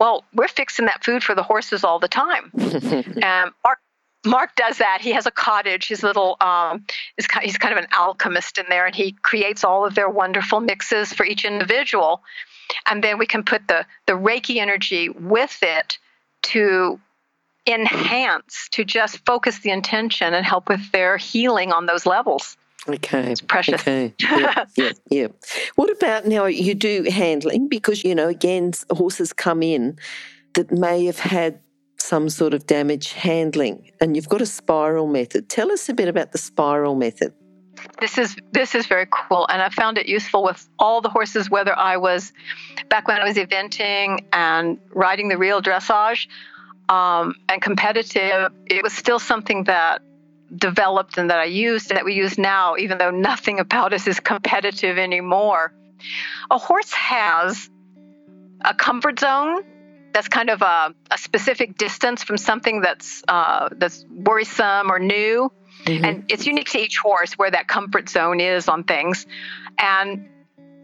Well, 0.00 0.24
we're 0.34 0.48
fixing 0.48 0.86
that 0.86 1.04
food 1.04 1.22
for 1.22 1.34
the 1.34 1.42
horses 1.42 1.84
all 1.84 1.98
the 1.98 2.08
time. 2.08 2.50
um, 3.22 3.54
Mark 3.62 3.78
Mark 4.26 4.54
does 4.56 4.78
that. 4.78 4.98
He 5.00 5.12
has 5.12 5.26
a 5.26 5.30
cottage. 5.30 5.88
His 5.88 6.02
little 6.02 6.36
um, 6.40 6.84
he's 7.42 7.58
kind 7.58 7.72
of 7.72 7.78
an 7.78 7.88
alchemist 7.92 8.58
in 8.58 8.66
there, 8.68 8.86
and 8.86 8.94
he 8.94 9.12
creates 9.12 9.62
all 9.62 9.86
of 9.86 9.94
their 9.94 10.08
wonderful 10.08 10.60
mixes 10.60 11.12
for 11.12 11.24
each 11.24 11.44
individual, 11.44 12.22
and 12.86 13.04
then 13.04 13.18
we 13.18 13.26
can 13.26 13.44
put 13.44 13.68
the 13.68 13.86
the 14.06 14.14
Reiki 14.14 14.56
energy 14.56 15.10
with 15.10 15.58
it 15.62 15.98
to 16.42 16.98
enhance, 17.66 18.68
to 18.72 18.84
just 18.84 19.24
focus 19.26 19.58
the 19.60 19.70
intention 19.70 20.32
and 20.34 20.44
help 20.44 20.68
with 20.68 20.90
their 20.92 21.18
healing 21.18 21.72
on 21.72 21.86
those 21.86 22.06
levels. 22.06 22.56
Okay. 22.94 23.30
It's 23.30 23.40
precious. 23.40 23.80
Okay. 23.80 24.14
Yeah, 24.20 24.64
yeah, 24.76 24.92
yeah. 25.10 25.26
What 25.74 25.90
about 25.90 26.26
now 26.26 26.46
you 26.46 26.74
do 26.74 27.04
handling 27.10 27.68
because, 27.68 28.04
you 28.04 28.14
know, 28.14 28.28
again, 28.28 28.72
horses 28.90 29.32
come 29.32 29.62
in 29.62 29.98
that 30.54 30.70
may 30.70 31.04
have 31.06 31.18
had 31.18 31.60
some 31.98 32.28
sort 32.28 32.54
of 32.54 32.66
damage 32.66 33.12
handling 33.12 33.90
and 34.00 34.16
you've 34.16 34.28
got 34.28 34.40
a 34.40 34.46
spiral 34.46 35.06
method. 35.06 35.48
Tell 35.48 35.70
us 35.70 35.88
a 35.88 35.94
bit 35.94 36.08
about 36.08 36.32
the 36.32 36.38
spiral 36.38 36.94
method. 36.94 37.32
This 38.00 38.18
is 38.18 38.36
this 38.52 38.74
is 38.74 38.86
very 38.86 39.06
cool 39.10 39.46
and 39.48 39.62
I 39.62 39.68
found 39.70 39.96
it 39.96 40.06
useful 40.06 40.42
with 40.42 40.68
all 40.78 41.00
the 41.00 41.08
horses 41.08 41.48
whether 41.50 41.76
I 41.78 41.96
was 41.96 42.32
back 42.88 43.08
when 43.08 43.18
I 43.18 43.24
was 43.24 43.36
eventing 43.36 44.24
and 44.32 44.78
riding 44.90 45.28
the 45.28 45.38
real 45.38 45.62
dressage 45.62 46.26
um, 46.88 47.34
and 47.48 47.62
competitive 47.62 48.52
it 48.66 48.82
was 48.82 48.92
still 48.92 49.18
something 49.18 49.64
that 49.64 50.02
developed 50.56 51.18
and 51.18 51.30
that 51.30 51.38
I 51.38 51.44
used 51.44 51.90
and 51.90 51.96
that 51.96 52.04
we 52.04 52.14
use 52.14 52.38
now, 52.38 52.76
even 52.76 52.98
though 52.98 53.10
nothing 53.10 53.60
about 53.60 53.92
us 53.92 54.06
is 54.06 54.20
competitive 54.20 54.98
anymore. 54.98 55.72
A 56.50 56.58
horse 56.58 56.92
has 56.92 57.70
a 58.62 58.74
comfort 58.74 59.20
zone 59.20 59.62
that's 60.12 60.28
kind 60.28 60.50
of 60.50 60.62
a, 60.62 60.94
a 61.10 61.18
specific 61.18 61.76
distance 61.78 62.22
from 62.22 62.36
something 62.36 62.80
that's 62.80 63.22
uh, 63.28 63.68
that's 63.72 64.04
worrisome 64.10 64.90
or 64.90 64.98
new, 64.98 65.52
mm-hmm. 65.84 66.04
and 66.04 66.24
it's 66.28 66.46
unique 66.46 66.70
to 66.70 66.78
each 66.78 66.98
horse 66.98 67.34
where 67.34 67.50
that 67.50 67.68
comfort 67.68 68.08
zone 68.08 68.40
is 68.40 68.68
on 68.68 68.84
things. 68.84 69.26
And 69.78 70.28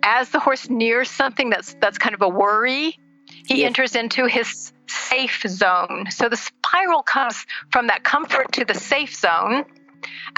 as 0.02 0.30
the 0.30 0.38
horse 0.38 0.70
nears 0.70 1.10
something 1.10 1.50
that's 1.50 1.74
that's 1.80 1.98
kind 1.98 2.14
of 2.14 2.22
a 2.22 2.28
worry, 2.28 2.98
he 3.46 3.60
yeah. 3.60 3.66
enters 3.66 3.96
into 3.96 4.26
his 4.26 4.72
safe 4.88 5.44
zone. 5.46 6.06
So 6.10 6.28
the 6.28 6.36
spiral 6.36 7.02
comes 7.02 7.46
from 7.70 7.88
that 7.88 8.04
comfort 8.04 8.52
to 8.52 8.64
the 8.64 8.74
safe 8.74 9.14
zone. 9.14 9.64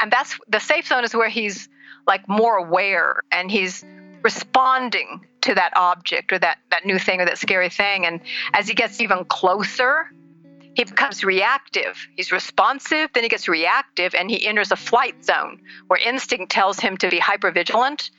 And 0.00 0.10
that's 0.10 0.38
the 0.48 0.60
safe 0.60 0.86
zone 0.86 1.04
is 1.04 1.14
where 1.14 1.28
he's 1.28 1.68
like 2.06 2.28
more 2.28 2.56
aware 2.56 3.22
and 3.30 3.50
he's 3.50 3.84
responding 4.22 5.26
to 5.42 5.54
that 5.54 5.72
object 5.76 6.32
or 6.32 6.38
that, 6.38 6.58
that 6.70 6.84
new 6.84 6.98
thing 6.98 7.20
or 7.20 7.26
that 7.26 7.38
scary 7.38 7.68
thing. 7.68 8.06
And 8.06 8.20
as 8.54 8.66
he 8.66 8.74
gets 8.74 9.00
even 9.00 9.24
closer, 9.24 10.10
he 10.74 10.84
becomes 10.84 11.24
reactive. 11.24 12.06
He's 12.16 12.30
responsive, 12.30 13.10
then 13.12 13.24
he 13.24 13.28
gets 13.28 13.48
reactive, 13.48 14.14
and 14.14 14.30
he 14.30 14.46
enters 14.46 14.70
a 14.70 14.76
flight 14.76 15.24
zone 15.24 15.60
where 15.88 15.98
instinct 15.98 16.52
tells 16.52 16.78
him 16.78 16.96
to 16.98 17.08
be 17.08 17.18
hypervigilant. 17.18 18.10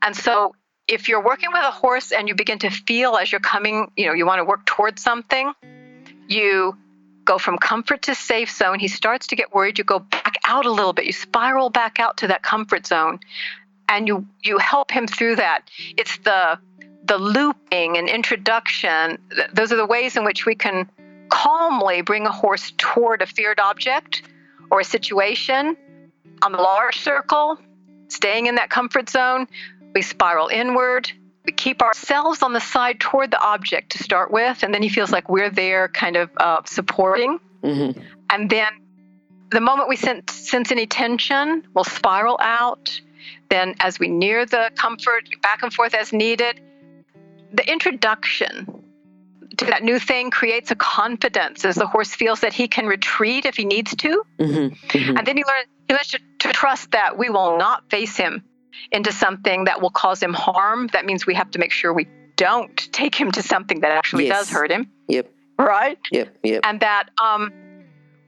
And 0.00 0.16
so 0.16 0.54
if 0.88 1.08
you're 1.08 1.22
working 1.22 1.50
with 1.52 1.62
a 1.62 1.70
horse 1.70 2.12
and 2.12 2.28
you 2.28 2.34
begin 2.34 2.58
to 2.60 2.70
feel 2.70 3.16
as 3.16 3.30
you're 3.30 3.40
coming, 3.40 3.92
you 3.96 4.06
know, 4.06 4.14
you 4.14 4.26
want 4.26 4.40
to 4.40 4.44
work 4.44 4.64
towards 4.64 5.02
something, 5.02 5.52
you 6.26 6.76
go 7.24 7.36
from 7.36 7.58
comfort 7.58 8.02
to 8.02 8.14
safe 8.14 8.50
zone. 8.50 8.78
He 8.78 8.88
starts 8.88 9.26
to 9.28 9.36
get 9.36 9.54
worried. 9.54 9.78
You 9.78 9.84
go 9.84 9.98
back 9.98 10.36
out 10.44 10.64
a 10.64 10.72
little 10.72 10.94
bit. 10.94 11.04
You 11.04 11.12
spiral 11.12 11.68
back 11.68 12.00
out 12.00 12.16
to 12.18 12.28
that 12.28 12.42
comfort 12.42 12.86
zone, 12.86 13.20
and 13.88 14.08
you 14.08 14.26
you 14.42 14.56
help 14.58 14.90
him 14.90 15.06
through 15.06 15.36
that. 15.36 15.68
It's 15.96 16.16
the 16.18 16.58
the 17.04 17.18
looping 17.18 17.98
and 17.98 18.08
introduction. 18.08 19.18
Those 19.52 19.72
are 19.72 19.76
the 19.76 19.86
ways 19.86 20.16
in 20.16 20.24
which 20.24 20.46
we 20.46 20.54
can 20.54 20.90
calmly 21.28 22.00
bring 22.00 22.26
a 22.26 22.32
horse 22.32 22.72
toward 22.78 23.20
a 23.20 23.26
feared 23.26 23.60
object 23.60 24.22
or 24.70 24.80
a 24.80 24.84
situation 24.84 25.76
on 26.42 26.52
the 26.52 26.58
large 26.58 26.98
circle, 26.98 27.58
staying 28.08 28.46
in 28.46 28.54
that 28.54 28.70
comfort 28.70 29.10
zone. 29.10 29.46
We 29.98 30.02
spiral 30.02 30.46
inward. 30.46 31.10
We 31.44 31.50
keep 31.50 31.82
ourselves 31.82 32.44
on 32.44 32.52
the 32.52 32.60
side 32.60 33.00
toward 33.00 33.32
the 33.32 33.40
object 33.40 33.90
to 33.92 33.98
start 33.98 34.30
with, 34.30 34.62
and 34.62 34.72
then 34.72 34.80
he 34.80 34.88
feels 34.88 35.10
like 35.10 35.28
we're 35.28 35.50
there 35.50 35.88
kind 35.88 36.14
of 36.14 36.30
uh, 36.36 36.62
supporting. 36.66 37.40
Mm-hmm. 37.64 38.00
And 38.30 38.48
then 38.48 38.68
the 39.50 39.60
moment 39.60 39.88
we 39.88 39.96
sense, 39.96 40.32
sense 40.32 40.70
any 40.70 40.86
tension, 40.86 41.66
we'll 41.74 41.82
spiral 41.82 42.38
out. 42.40 43.00
Then, 43.48 43.74
as 43.80 43.98
we 43.98 44.06
near 44.06 44.46
the 44.46 44.70
comfort, 44.76 45.28
back 45.42 45.64
and 45.64 45.74
forth 45.74 45.94
as 45.94 46.12
needed, 46.12 46.60
the 47.52 47.68
introduction 47.68 48.84
to 49.56 49.64
that 49.64 49.82
new 49.82 49.98
thing 49.98 50.30
creates 50.30 50.70
a 50.70 50.76
confidence 50.76 51.64
as 51.64 51.74
the 51.74 51.88
horse 51.88 52.14
feels 52.14 52.38
that 52.42 52.52
he 52.52 52.68
can 52.68 52.86
retreat 52.86 53.46
if 53.46 53.56
he 53.56 53.64
needs 53.64 53.96
to. 53.96 54.22
Mm-hmm. 54.38 54.96
Mm-hmm. 54.96 55.16
And 55.16 55.26
then 55.26 55.36
he 55.36 55.42
learns, 55.42 55.66
he 55.88 55.94
learns 55.94 56.08
to, 56.08 56.20
to 56.38 56.52
trust 56.52 56.92
that 56.92 57.18
we 57.18 57.30
will 57.30 57.58
not 57.58 57.90
face 57.90 58.16
him 58.16 58.44
into 58.92 59.12
something 59.12 59.64
that 59.64 59.80
will 59.80 59.90
cause 59.90 60.22
him 60.22 60.32
harm, 60.32 60.88
that 60.92 61.04
means 61.04 61.26
we 61.26 61.34
have 61.34 61.50
to 61.52 61.58
make 61.58 61.72
sure 61.72 61.92
we 61.92 62.06
don't 62.36 62.76
take 62.92 63.14
him 63.14 63.32
to 63.32 63.42
something 63.42 63.80
that 63.80 63.90
actually 63.90 64.26
yes. 64.26 64.38
does 64.38 64.50
hurt 64.50 64.70
him. 64.70 64.90
Yep. 65.08 65.30
Right? 65.58 65.98
Yep. 66.12 66.36
Yep. 66.42 66.60
And 66.64 66.80
that 66.80 67.10
um 67.22 67.52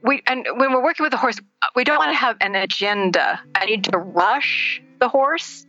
we 0.03 0.21
and 0.27 0.45
when 0.55 0.73
we're 0.73 0.83
working 0.83 1.03
with 1.03 1.11
the 1.11 1.17
horse, 1.17 1.39
we 1.75 1.83
don't 1.83 1.97
want 1.97 2.11
to 2.11 2.17
have 2.17 2.37
an 2.41 2.55
agenda. 2.55 3.39
I 3.55 3.65
need 3.65 3.85
to 3.85 3.97
rush 3.97 4.81
the 4.99 5.07
horse. 5.07 5.65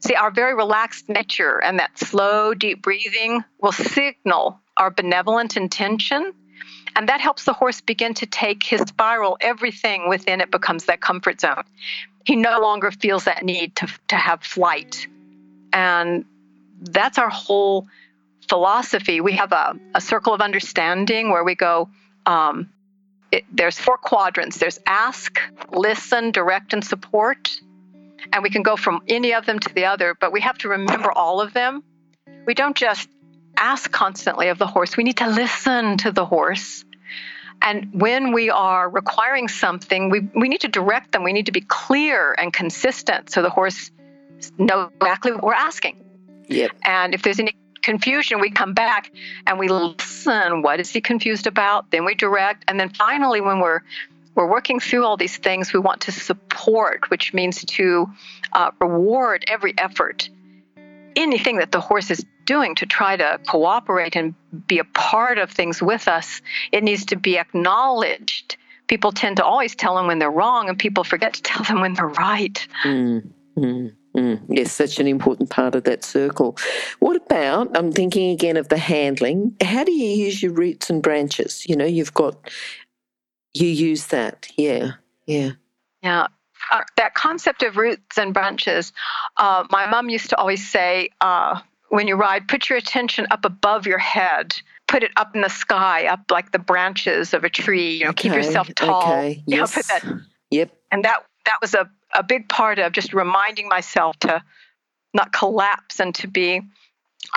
See, 0.00 0.14
our 0.14 0.30
very 0.30 0.54
relaxed 0.54 1.08
nature 1.08 1.62
and 1.62 1.78
that 1.78 1.98
slow, 1.98 2.54
deep 2.54 2.82
breathing 2.82 3.42
will 3.60 3.72
signal 3.72 4.60
our 4.76 4.90
benevolent 4.90 5.56
intention. 5.56 6.32
And 6.96 7.08
that 7.08 7.20
helps 7.20 7.44
the 7.44 7.52
horse 7.52 7.80
begin 7.80 8.14
to 8.14 8.26
take 8.26 8.62
his 8.62 8.80
spiral. 8.80 9.36
Everything 9.40 10.08
within 10.08 10.40
it 10.40 10.50
becomes 10.50 10.86
that 10.86 11.00
comfort 11.00 11.40
zone 11.40 11.64
he 12.26 12.34
no 12.34 12.60
longer 12.60 12.90
feels 12.90 13.24
that 13.24 13.44
need 13.44 13.76
to, 13.76 13.88
to 14.08 14.16
have 14.16 14.42
flight. 14.42 15.06
And 15.72 16.24
that's 16.80 17.18
our 17.18 17.30
whole 17.30 17.86
philosophy. 18.48 19.20
We 19.20 19.34
have 19.34 19.52
a, 19.52 19.78
a 19.94 20.00
circle 20.00 20.34
of 20.34 20.40
understanding 20.40 21.30
where 21.30 21.44
we 21.44 21.54
go, 21.54 21.88
um, 22.26 22.68
it, 23.30 23.44
there's 23.52 23.78
four 23.78 23.96
quadrants 23.96 24.58
there's 24.58 24.80
ask, 24.86 25.40
listen, 25.70 26.32
direct, 26.32 26.72
and 26.72 26.84
support. 26.84 27.60
And 28.32 28.42
we 28.42 28.50
can 28.50 28.62
go 28.62 28.76
from 28.76 29.02
any 29.06 29.32
of 29.32 29.46
them 29.46 29.60
to 29.60 29.72
the 29.72 29.84
other, 29.84 30.16
but 30.20 30.32
we 30.32 30.40
have 30.40 30.58
to 30.58 30.68
remember 30.68 31.12
all 31.12 31.40
of 31.40 31.52
them. 31.52 31.84
We 32.44 32.54
don't 32.54 32.76
just 32.76 33.08
ask 33.56 33.90
constantly 33.90 34.48
of 34.48 34.58
the 34.58 34.66
horse, 34.66 34.96
we 34.96 35.04
need 35.04 35.16
to 35.18 35.28
listen 35.28 35.98
to 35.98 36.12
the 36.12 36.24
horse 36.24 36.84
and 37.62 37.88
when 37.92 38.32
we 38.32 38.50
are 38.50 38.88
requiring 38.88 39.48
something, 39.48 40.10
we, 40.10 40.28
we 40.34 40.48
need 40.48 40.60
to 40.60 40.68
direct 40.68 41.12
them. 41.12 41.24
We 41.24 41.32
need 41.32 41.46
to 41.46 41.52
be 41.52 41.62
clear 41.62 42.34
and 42.38 42.52
consistent 42.52 43.30
so 43.30 43.42
the 43.42 43.50
horse 43.50 43.90
knows 44.58 44.90
exactly 45.00 45.32
what 45.32 45.42
we're 45.42 45.54
asking. 45.54 46.04
Yep. 46.48 46.72
And 46.84 47.14
if 47.14 47.22
there's 47.22 47.40
any 47.40 47.56
confusion, 47.82 48.40
we 48.40 48.50
come 48.50 48.74
back 48.74 49.10
and 49.46 49.58
we 49.58 49.68
listen. 49.68 50.62
What 50.62 50.80
is 50.80 50.90
he 50.90 51.00
confused 51.00 51.46
about? 51.46 51.90
Then 51.90 52.04
we 52.04 52.14
direct. 52.14 52.64
And 52.68 52.78
then 52.78 52.90
finally, 52.90 53.40
when 53.40 53.60
we're 53.60 53.80
we're 54.34 54.46
working 54.46 54.80
through 54.80 55.02
all 55.06 55.16
these 55.16 55.38
things, 55.38 55.72
we 55.72 55.80
want 55.80 56.02
to 56.02 56.12
support, 56.12 57.10
which 57.10 57.32
means 57.32 57.64
to 57.64 58.06
uh, 58.52 58.70
reward 58.78 59.46
every 59.48 59.72
effort 59.78 60.28
anything 61.16 61.56
that 61.56 61.72
the 61.72 61.80
horse 61.80 62.10
is 62.10 62.24
doing 62.46 62.74
to 62.76 62.86
try 62.86 63.16
to 63.16 63.38
cooperate 63.46 64.16
and 64.16 64.34
be 64.66 64.78
a 64.78 64.84
part 64.84 65.38
of 65.38 65.50
things 65.50 65.82
with 65.82 66.08
us, 66.08 66.40
it 66.72 66.82
needs 66.82 67.04
to 67.06 67.16
be 67.16 67.38
acknowledged. 67.38 68.56
People 68.86 69.12
tend 69.12 69.36
to 69.36 69.44
always 69.44 69.74
tell 69.74 69.96
them 69.96 70.06
when 70.06 70.18
they're 70.18 70.30
wrong, 70.30 70.68
and 70.68 70.78
people 70.78 71.04
forget 71.04 71.34
to 71.34 71.42
tell 71.42 71.64
them 71.64 71.80
when 71.80 71.94
they're 71.94 72.06
right. 72.06 72.66
Mm, 72.84 73.28
mm, 73.58 73.92
mm. 74.16 74.40
Yes, 74.48 74.72
such 74.72 74.98
an 74.98 75.06
important 75.06 75.50
part 75.50 75.74
of 75.74 75.84
that 75.84 76.04
circle. 76.04 76.56
What 77.00 77.16
about, 77.16 77.76
I'm 77.76 77.92
thinking 77.92 78.30
again 78.30 78.56
of 78.56 78.68
the 78.68 78.78
handling. 78.78 79.56
How 79.62 79.84
do 79.84 79.92
you 79.92 80.24
use 80.24 80.42
your 80.42 80.52
roots 80.52 80.88
and 80.88 81.02
branches? 81.02 81.66
You 81.68 81.76
know, 81.76 81.84
you've 81.84 82.14
got, 82.14 82.50
you 83.54 83.66
use 83.68 84.06
that. 84.06 84.46
Yeah, 84.56 84.92
yeah. 85.26 85.50
Yeah 86.02 86.28
uh, 86.70 86.82
that 86.96 87.14
concept 87.14 87.62
of 87.62 87.76
roots 87.76 88.18
and 88.18 88.32
branches, 88.34 88.92
uh, 89.36 89.64
my 89.70 89.86
mom 89.86 90.08
used 90.08 90.30
to 90.30 90.36
always 90.36 90.68
say, 90.68 91.10
uh, 91.20 91.60
when 91.88 92.08
you 92.08 92.16
ride, 92.16 92.48
put 92.48 92.68
your 92.68 92.78
attention 92.78 93.26
up 93.30 93.44
above 93.44 93.86
your 93.86 93.98
head. 93.98 94.56
Put 94.88 95.02
it 95.02 95.10
up 95.16 95.34
in 95.34 95.40
the 95.40 95.48
sky, 95.48 96.06
up 96.06 96.30
like 96.30 96.52
the 96.52 96.58
branches 96.58 97.34
of 97.34 97.42
a 97.42 97.50
tree. 97.50 97.96
You 97.98 98.04
know, 98.04 98.10
okay, 98.10 98.28
keep 98.28 98.32
yourself 98.32 98.72
tall. 98.74 99.02
Okay. 99.02 99.42
Yes. 99.46 99.46
You 99.46 99.56
know, 99.56 99.66
put 99.66 99.86
that. 99.86 100.20
Yep. 100.50 100.70
And 100.92 101.04
that 101.04 101.24
that 101.44 101.56
was 101.60 101.74
a, 101.74 101.90
a 102.14 102.22
big 102.22 102.48
part 102.48 102.78
of 102.78 102.92
just 102.92 103.12
reminding 103.12 103.68
myself 103.68 104.16
to 104.20 104.42
not 105.12 105.32
collapse 105.32 105.98
and 105.98 106.14
to 106.16 106.28
be 106.28 106.60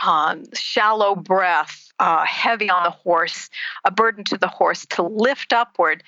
um, 0.05 0.43
shallow 0.53 1.15
breath, 1.15 1.91
uh, 1.99 2.23
heavy 2.25 2.69
on 2.69 2.83
the 2.83 2.91
horse, 2.91 3.49
a 3.85 3.91
burden 3.91 4.23
to 4.25 4.37
the 4.37 4.47
horse, 4.47 4.85
to 4.87 5.03
lift 5.03 5.53
upward. 5.53 6.03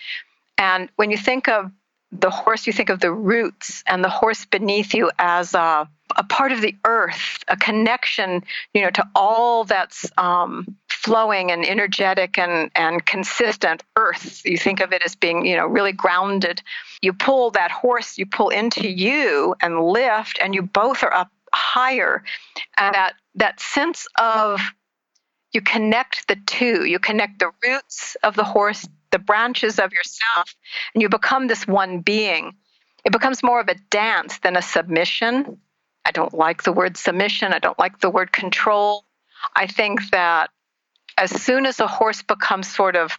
And 0.58 0.90
when 0.96 1.10
you 1.12 1.18
think 1.18 1.48
of 1.48 1.72
the 2.12 2.30
horse, 2.30 2.68
you 2.68 2.74
think 2.74 2.90
of 2.90 3.00
the 3.00 3.12
roots 3.12 3.84
and 3.88 4.04
the 4.04 4.10
horse 4.10 4.46
beneath 4.46 4.94
you 4.94 5.10
as 5.18 5.54
a, 5.56 5.90
a 6.16 6.24
part 6.24 6.52
of 6.52 6.62
the 6.62 6.76
earth, 6.86 7.44
a 7.48 7.58
connection, 7.58 8.44
you 8.74 8.82
know, 8.82 8.90
to 8.92 9.08
all 9.16 9.64
that's 9.64 10.10
um, 10.18 10.76
flowing 10.90 11.52
and 11.52 11.66
energetic 11.66 12.38
and, 12.38 12.72
and 12.76 13.06
consistent 13.06 13.84
earth. 13.96 14.46
You 14.46 14.58
think 14.58 14.80
of 14.80 14.94
it 14.94 15.02
as 15.06 15.16
being, 15.16 15.46
you 15.46 15.56
know, 15.56 15.66
really 15.66 15.92
grounded. 15.92 16.62
You 17.02 17.14
pull 17.14 17.52
that 17.52 17.72
horse, 17.72 18.18
you 18.18 18.26
pull 18.26 18.50
into 18.50 18.88
you 18.88 19.56
and 19.62 19.82
lift, 19.82 20.40
and 20.42 20.54
you 20.54 20.62
both 20.62 21.04
are 21.04 21.14
up 21.14 21.32
higher. 21.54 22.24
And 22.78 22.96
that 22.96 23.14
that 23.36 23.60
sense 23.60 24.08
of 24.20 24.62
you 25.54 25.62
connect 25.62 26.28
the 26.28 26.38
two. 26.46 26.86
You 26.86 27.00
connect 27.00 27.40
the 27.40 27.52
roots 27.66 28.16
of 28.24 28.36
the 28.36 28.44
horse, 28.44 28.88
the 29.12 29.20
branches 29.20 29.80
of 29.80 29.92
yourself, 29.92 30.56
and 30.94 31.02
you 31.02 31.10
become 31.10 31.48
this 31.48 31.68
one 31.68 32.00
being. 32.00 32.56
It 33.04 33.12
becomes 33.12 33.44
more 33.44 33.60
of 33.60 33.68
a 33.68 33.76
dance 33.90 34.40
than 34.40 34.56
a 34.56 34.62
submission. 34.62 35.60
I 36.06 36.12
don't 36.12 36.34
like 36.34 36.64
the 36.64 36.72
word 36.72 36.98
submission. 36.98 37.54
I 37.54 37.60
don't 37.60 37.78
like 37.78 38.00
the 38.00 38.10
word 38.10 38.32
control. 38.32 39.06
I 39.56 39.68
think 39.68 40.10
that 40.12 40.50
as 41.18 41.32
soon 41.32 41.66
as 41.66 41.80
a 41.80 41.88
horse 41.88 42.22
becomes 42.22 42.74
sort 42.74 42.96
of 42.96 43.18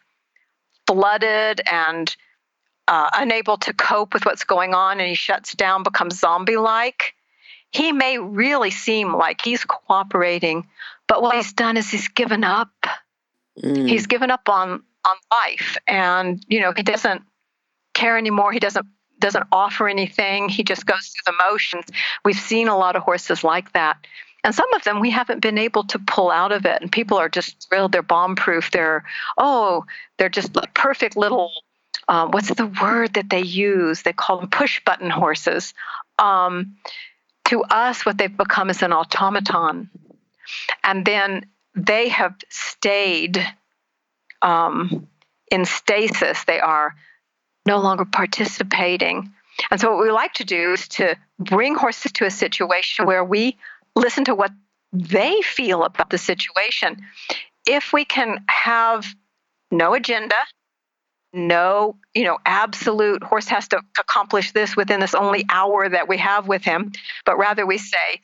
flooded 0.86 1.60
and 1.70 2.14
uh, 2.88 3.10
unable 3.14 3.56
to 3.58 3.72
cope 3.72 4.14
with 4.14 4.26
what's 4.26 4.44
going 4.44 4.74
on 4.74 4.98
and 4.98 5.08
he 5.08 5.14
shuts 5.14 5.54
down, 5.54 5.82
becomes 5.82 6.18
zombie 6.18 6.56
like, 6.56 7.14
he 7.70 7.92
may 7.92 8.18
really 8.18 8.70
seem 8.70 9.14
like 9.14 9.40
he's 9.42 9.64
cooperating, 9.64 10.66
but 11.08 11.22
what 11.22 11.34
he's 11.36 11.52
done 11.54 11.76
is 11.76 11.90
he's 11.90 12.08
given 12.08 12.44
up. 12.44 12.70
Mm. 13.62 13.88
He's 13.88 14.06
given 14.06 14.30
up 14.30 14.48
on 14.48 14.82
on 15.04 15.16
life, 15.30 15.76
and 15.86 16.44
you 16.48 16.60
know 16.60 16.72
he 16.76 16.82
doesn't 16.82 17.22
care 17.94 18.16
anymore. 18.16 18.52
He 18.52 18.60
doesn't 18.60 18.86
doesn't 19.18 19.46
offer 19.52 19.88
anything. 19.88 20.48
He 20.48 20.64
just 20.64 20.86
goes 20.86 21.08
through 21.08 21.32
the 21.32 21.44
motions. 21.50 21.84
We've 22.24 22.38
seen 22.38 22.68
a 22.68 22.76
lot 22.76 22.96
of 22.96 23.02
horses 23.02 23.44
like 23.44 23.72
that. 23.72 23.98
And 24.44 24.54
some 24.54 24.72
of 24.74 24.82
them 24.82 25.00
we 25.00 25.10
haven't 25.10 25.40
been 25.40 25.58
able 25.58 25.84
to 25.84 25.98
pull 26.00 26.30
out 26.30 26.52
of 26.52 26.66
it. 26.66 26.82
And 26.82 26.90
people 26.90 27.16
are 27.16 27.28
just 27.28 27.68
thrilled. 27.68 27.92
They're 27.92 28.02
bomb 28.02 28.34
proof. 28.34 28.70
They're, 28.70 29.04
oh, 29.38 29.84
they're 30.18 30.28
just 30.28 30.52
perfect 30.74 31.16
little, 31.16 31.52
um, 32.08 32.32
what's 32.32 32.52
the 32.52 32.66
word 32.66 33.14
that 33.14 33.30
they 33.30 33.42
use? 33.42 34.02
They 34.02 34.12
call 34.12 34.38
them 34.40 34.50
push 34.50 34.80
button 34.84 35.10
horses. 35.10 35.74
Um, 36.18 36.76
to 37.46 37.62
us, 37.62 38.04
what 38.04 38.18
they've 38.18 38.36
become 38.36 38.70
is 38.70 38.82
an 38.82 38.92
automaton. 38.92 39.90
And 40.82 41.04
then 41.04 41.46
they 41.74 42.08
have 42.08 42.34
stayed 42.50 43.44
um, 44.42 45.08
in 45.50 45.64
stasis. 45.64 46.44
They 46.44 46.60
are 46.60 46.94
no 47.66 47.78
longer 47.78 48.04
participating. 48.04 49.32
And 49.70 49.80
so, 49.80 49.90
what 49.90 50.02
we 50.02 50.10
like 50.10 50.34
to 50.34 50.44
do 50.44 50.72
is 50.72 50.88
to 50.88 51.16
bring 51.38 51.74
horses 51.74 52.12
to 52.12 52.26
a 52.26 52.30
situation 52.30 53.06
where 53.06 53.24
we 53.24 53.58
listen 53.94 54.24
to 54.24 54.34
what 54.34 54.52
they 54.92 55.40
feel 55.42 55.84
about 55.84 56.10
the 56.10 56.18
situation. 56.18 57.02
If 57.66 57.92
we 57.92 58.04
can 58.04 58.44
have 58.48 59.06
no 59.70 59.94
agenda, 59.94 60.36
no, 61.32 61.96
you 62.14 62.24
know, 62.24 62.38
absolute 62.44 63.22
horse 63.22 63.48
has 63.48 63.68
to 63.68 63.80
accomplish 63.98 64.52
this 64.52 64.76
within 64.76 65.00
this 65.00 65.14
only 65.14 65.46
hour 65.48 65.88
that 65.88 66.08
we 66.08 66.18
have 66.18 66.46
with 66.46 66.62
him, 66.62 66.92
but 67.24 67.38
rather 67.38 67.64
we 67.64 67.78
say, 67.78 68.20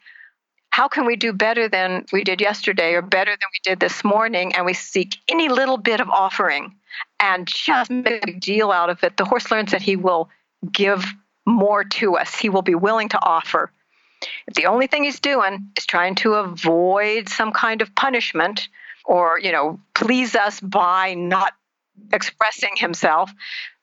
how 0.78 0.86
can 0.86 1.06
we 1.06 1.16
do 1.16 1.32
better 1.32 1.68
than 1.68 2.06
we 2.12 2.22
did 2.22 2.40
yesterday 2.40 2.94
or 2.94 3.02
better 3.02 3.32
than 3.32 3.48
we 3.52 3.58
did 3.68 3.80
this 3.80 4.04
morning? 4.04 4.54
And 4.54 4.64
we 4.64 4.74
seek 4.74 5.16
any 5.28 5.48
little 5.48 5.76
bit 5.76 6.00
of 6.00 6.08
offering 6.08 6.76
and 7.18 7.48
just 7.48 7.90
make 7.90 8.28
a 8.28 8.38
deal 8.38 8.70
out 8.70 8.88
of 8.88 9.02
it. 9.02 9.16
The 9.16 9.24
horse 9.24 9.50
learns 9.50 9.72
that 9.72 9.82
he 9.82 9.96
will 9.96 10.30
give 10.70 11.04
more 11.44 11.82
to 11.82 12.16
us, 12.16 12.32
he 12.36 12.48
will 12.48 12.62
be 12.62 12.76
willing 12.76 13.08
to 13.08 13.18
offer. 13.20 13.72
If 14.46 14.54
the 14.54 14.66
only 14.66 14.86
thing 14.86 15.02
he's 15.02 15.18
doing 15.18 15.68
is 15.76 15.84
trying 15.84 16.14
to 16.16 16.34
avoid 16.34 17.28
some 17.28 17.50
kind 17.50 17.82
of 17.82 17.92
punishment 17.96 18.68
or, 19.04 19.40
you 19.40 19.50
know, 19.50 19.80
please 19.96 20.36
us 20.36 20.60
by 20.60 21.14
not 21.14 21.54
expressing 22.12 22.76
himself, 22.76 23.32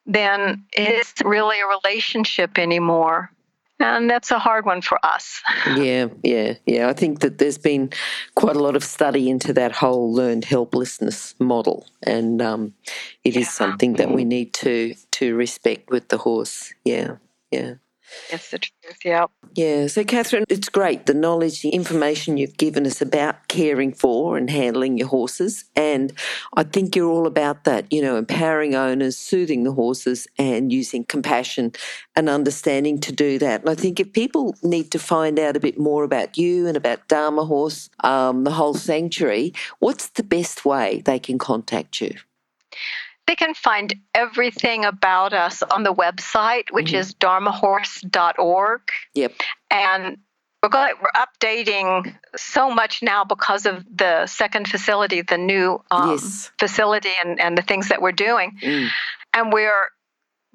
then 0.05 0.63
it's 0.71 1.13
really 1.25 1.59
a 1.59 1.67
relationship 1.67 2.57
anymore. 2.57 3.31
And 3.79 4.09
that's 4.09 4.31
a 4.31 4.39
hard 4.39 4.65
one 4.65 4.81
for 4.81 4.97
us. 5.05 5.41
Yeah, 5.75 6.07
yeah, 6.23 6.53
yeah. 6.65 6.87
I 6.87 6.93
think 6.93 7.19
that 7.19 7.37
there's 7.37 7.57
been 7.57 7.89
quite 8.35 8.55
a 8.55 8.59
lot 8.59 8.75
of 8.75 8.83
study 8.83 9.29
into 9.29 9.51
that 9.53 9.73
whole 9.73 10.13
learned 10.13 10.45
helplessness 10.45 11.35
model, 11.39 11.85
and 12.03 12.41
um, 12.41 12.73
it 13.23 13.33
yeah. 13.33 13.41
is 13.41 13.49
something 13.49 13.93
that 13.93 14.11
we 14.11 14.23
need 14.23 14.53
to 14.53 14.95
to 15.11 15.35
respect 15.35 15.89
with 15.89 16.07
the 16.09 16.17
horse. 16.17 16.73
Yeah, 16.85 17.17
yeah. 17.51 17.75
It's 18.31 18.51
the 18.51 18.59
truth, 18.59 18.99
yeah. 19.03 19.27
Yeah. 19.53 19.87
So, 19.87 20.03
Katharine, 20.03 20.45
it's 20.49 20.69
great 20.69 21.05
the 21.05 21.13
knowledge, 21.13 21.61
the 21.61 21.69
information 21.69 22.37
you've 22.37 22.57
given 22.57 22.85
us 22.85 23.01
about 23.01 23.47
caring 23.47 23.93
for 23.93 24.37
and 24.37 24.49
handling 24.49 24.97
your 24.97 25.07
horses. 25.07 25.65
And 25.75 26.11
I 26.55 26.63
think 26.63 26.95
you're 26.95 27.09
all 27.09 27.27
about 27.27 27.63
that, 27.65 27.91
you 27.91 28.01
know, 28.01 28.17
empowering 28.17 28.75
owners, 28.75 29.17
soothing 29.17 29.63
the 29.63 29.71
horses, 29.71 30.27
and 30.37 30.71
using 30.71 31.03
compassion 31.03 31.73
and 32.15 32.29
understanding 32.29 32.99
to 33.01 33.11
do 33.11 33.37
that. 33.39 33.61
And 33.61 33.69
I 33.69 33.75
think 33.75 33.99
if 33.99 34.11
people 34.13 34.55
need 34.63 34.91
to 34.91 34.99
find 34.99 35.39
out 35.39 35.55
a 35.55 35.59
bit 35.59 35.77
more 35.77 36.03
about 36.03 36.37
you 36.37 36.67
and 36.67 36.75
about 36.75 37.07
Dharma 37.07 37.45
Horse, 37.45 37.89
um, 38.01 38.43
the 38.43 38.51
whole 38.51 38.73
sanctuary, 38.73 39.53
what's 39.79 40.09
the 40.09 40.23
best 40.23 40.65
way 40.65 41.01
they 41.05 41.19
can 41.19 41.37
contact 41.37 42.01
you? 42.01 42.15
They 43.27 43.35
can 43.35 43.53
find 43.53 43.93
everything 44.13 44.85
about 44.85 45.33
us 45.33 45.63
on 45.63 45.83
the 45.83 45.93
website, 45.93 46.71
which 46.71 46.87
mm-hmm. 46.87 46.97
is 46.97 47.13
dharmahorse.org. 47.15 48.81
Yep. 49.15 49.33
And 49.71 50.17
we're, 50.61 50.69
going, 50.69 50.93
we're 51.01 51.11
updating 51.15 52.15
so 52.35 52.71
much 52.71 53.03
now 53.03 53.23
because 53.23 53.65
of 53.65 53.85
the 53.95 54.25
second 54.25 54.67
facility, 54.67 55.21
the 55.21 55.37
new 55.37 55.81
um, 55.91 56.11
yes. 56.11 56.51
facility, 56.59 57.11
and, 57.23 57.39
and 57.39 57.57
the 57.57 57.61
things 57.61 57.89
that 57.89 58.01
we're 58.01 58.11
doing. 58.11 58.57
Mm. 58.63 58.89
And 59.33 59.53
we're 59.53 59.89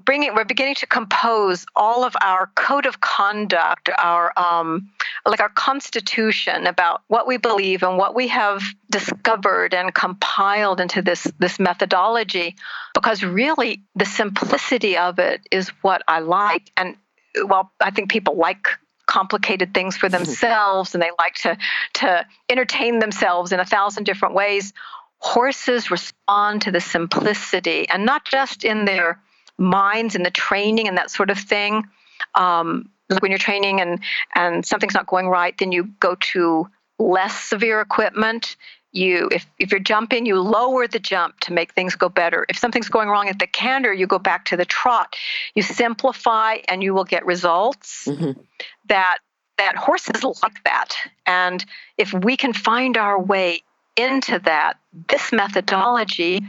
bringing 0.05 0.35
we're 0.35 0.45
beginning 0.45 0.75
to 0.75 0.87
compose 0.87 1.67
all 1.77 2.05
of 2.05 2.15
our 2.21 2.51
code 2.55 2.87
of 2.87 3.01
conduct 3.01 3.89
our 3.99 4.33
um, 4.39 4.91
like 5.27 5.41
our 5.41 5.49
constitution 5.51 6.67
about 6.67 7.03
what 7.09 7.27
we 7.27 7.37
believe 7.37 7.83
and 7.83 7.99
what 7.99 8.15
we 8.15 8.29
have 8.29 8.63
discovered 8.91 9.75
and 9.75 9.95
compiled 9.95 10.81
into 10.81 11.03
this 11.03 11.27
this 11.39 11.59
methodology 11.59 12.57
because 12.95 13.23
really 13.23 13.83
the 13.95 14.05
simplicity 14.05 14.97
of 14.97 15.19
it 15.19 15.41
is 15.51 15.69
what 15.83 16.03
i 16.09 16.21
like. 16.21 16.71
And 16.77 16.97
well 17.45 17.73
i 17.81 17.91
think 17.91 18.11
people 18.11 18.37
like 18.37 18.67
complicated 19.11 19.75
things 19.75 19.97
for 19.97 20.09
themselves 20.09 20.95
and 20.95 21.03
they 21.03 21.11
like 21.19 21.35
to 21.35 21.59
to 21.95 22.25
entertain 22.49 23.01
themselves 23.01 23.51
in 23.51 23.59
a 23.59 23.65
thousand 23.65 24.05
different 24.05 24.35
ways. 24.35 24.73
Horses 25.19 25.91
respond 25.91 26.63
to 26.63 26.71
the 26.71 26.81
simplicity 26.81 27.89
and 27.89 28.07
not 28.07 28.25
just 28.25 28.65
in 28.65 28.85
their 28.85 29.21
minds 29.61 30.17
and 30.17 30.27
the 30.27 30.31
training 30.31 30.89
and 30.89 30.97
that 30.97 31.11
sort 31.11 31.31
of 31.31 31.39
thing. 31.39 31.87
Um, 32.35 32.91
like 33.09 33.23
when 33.23 33.31
you're 33.31 33.39
training 33.39 33.81
and 33.81 34.01
and 34.35 34.65
something's 34.65 34.95
not 34.95 35.07
going 35.07 35.29
right, 35.29 35.57
then 35.59 35.71
you 35.73 35.85
go 36.01 36.17
to 36.17 36.69
less 36.99 37.39
severe 37.39 37.81
equipment. 37.81 38.57
You, 38.93 39.29
if, 39.31 39.47
if 39.61 39.71
you're 39.71 39.79
jumping, 39.79 40.27
you 40.27 40.41
lower 40.41 40.89
the 40.89 40.99
jump 40.99 41.39
to 41.41 41.53
make 41.53 41.75
things 41.75 41.95
go 41.95 42.09
better. 42.09 42.45
If 42.49 42.59
something's 42.59 42.89
going 42.89 43.09
wrong 43.09 43.29
at 43.29 43.39
the 43.39 43.47
canter, 43.47 43.93
you 43.93 44.09
go 44.09 44.19
back 44.19 44.47
to 44.47 44.57
the 44.57 44.65
trot. 44.65 45.15
You 45.55 45.63
simplify, 45.63 46.59
and 46.67 46.83
you 46.83 46.93
will 46.93 47.05
get 47.05 47.25
results. 47.25 48.07
Mm-hmm. 48.07 48.41
That 48.87 49.19
that 49.59 49.77
horses 49.77 50.25
like 50.25 50.65
that, 50.65 50.97
and 51.27 51.65
if 51.99 52.13
we 52.13 52.37
can 52.37 52.53
find 52.53 52.97
our 52.97 53.21
way 53.21 53.63
into 53.97 54.39
that, 54.41 54.79
this 55.09 55.33
methodology 55.33 56.43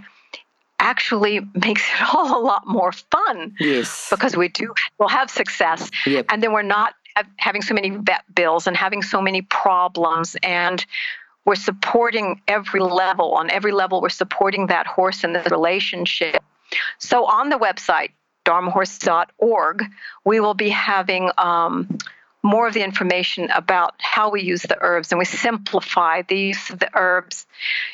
actually 0.82 1.40
makes 1.54 1.84
it 1.84 2.02
all 2.14 2.38
a 2.38 2.42
lot 2.44 2.68
more 2.68 2.92
fun. 2.92 3.56
Yes. 3.60 4.08
Because 4.10 4.36
we 4.36 4.50
do, 4.50 4.74
we'll 4.98 5.10
have 5.10 5.30
success. 5.30 5.90
Yep. 6.06 6.26
And 6.30 6.44
then 6.44 6.52
we're 6.52 6.64
not 6.64 6.96
having 7.38 7.62
so 7.62 7.74
many 7.74 7.92
vet 7.92 8.24
bills 8.34 8.68
and 8.68 8.76
having 8.76 9.02
so 9.02 9.22
many 9.22 9.42
problems. 9.44 10.36
And 10.44 10.86
we're 11.46 11.56
supporting 11.56 12.42
every 12.48 12.82
level. 12.82 13.34
On 13.34 13.50
every 13.50 13.72
level, 13.72 14.02
we're 14.02 14.10
supporting 14.10 14.68
that 14.68 14.88
horse 14.88 15.24
in 15.24 15.34
this 15.34 15.50
relationship. 15.50 16.44
So 17.00 17.26
on 17.26 17.50
the 17.50 17.58
website, 17.58 18.12
dharmahorse.org, 18.46 19.86
we 20.26 20.40
will 20.40 20.54
be 20.54 20.70
having 20.70 21.32
um, 21.38 21.98
more 22.44 22.68
of 22.68 22.74
the 22.74 22.84
information 22.84 23.50
about 23.52 23.96
how 24.00 24.30
we 24.30 24.42
use 24.42 24.64
the 24.64 24.78
herbs 24.82 25.12
and 25.12 25.20
we 25.20 25.26
simplify 25.26 26.24
the 26.24 26.38
use 26.38 26.70
of 26.70 26.80
the 26.80 26.90
herbs. 26.96 27.46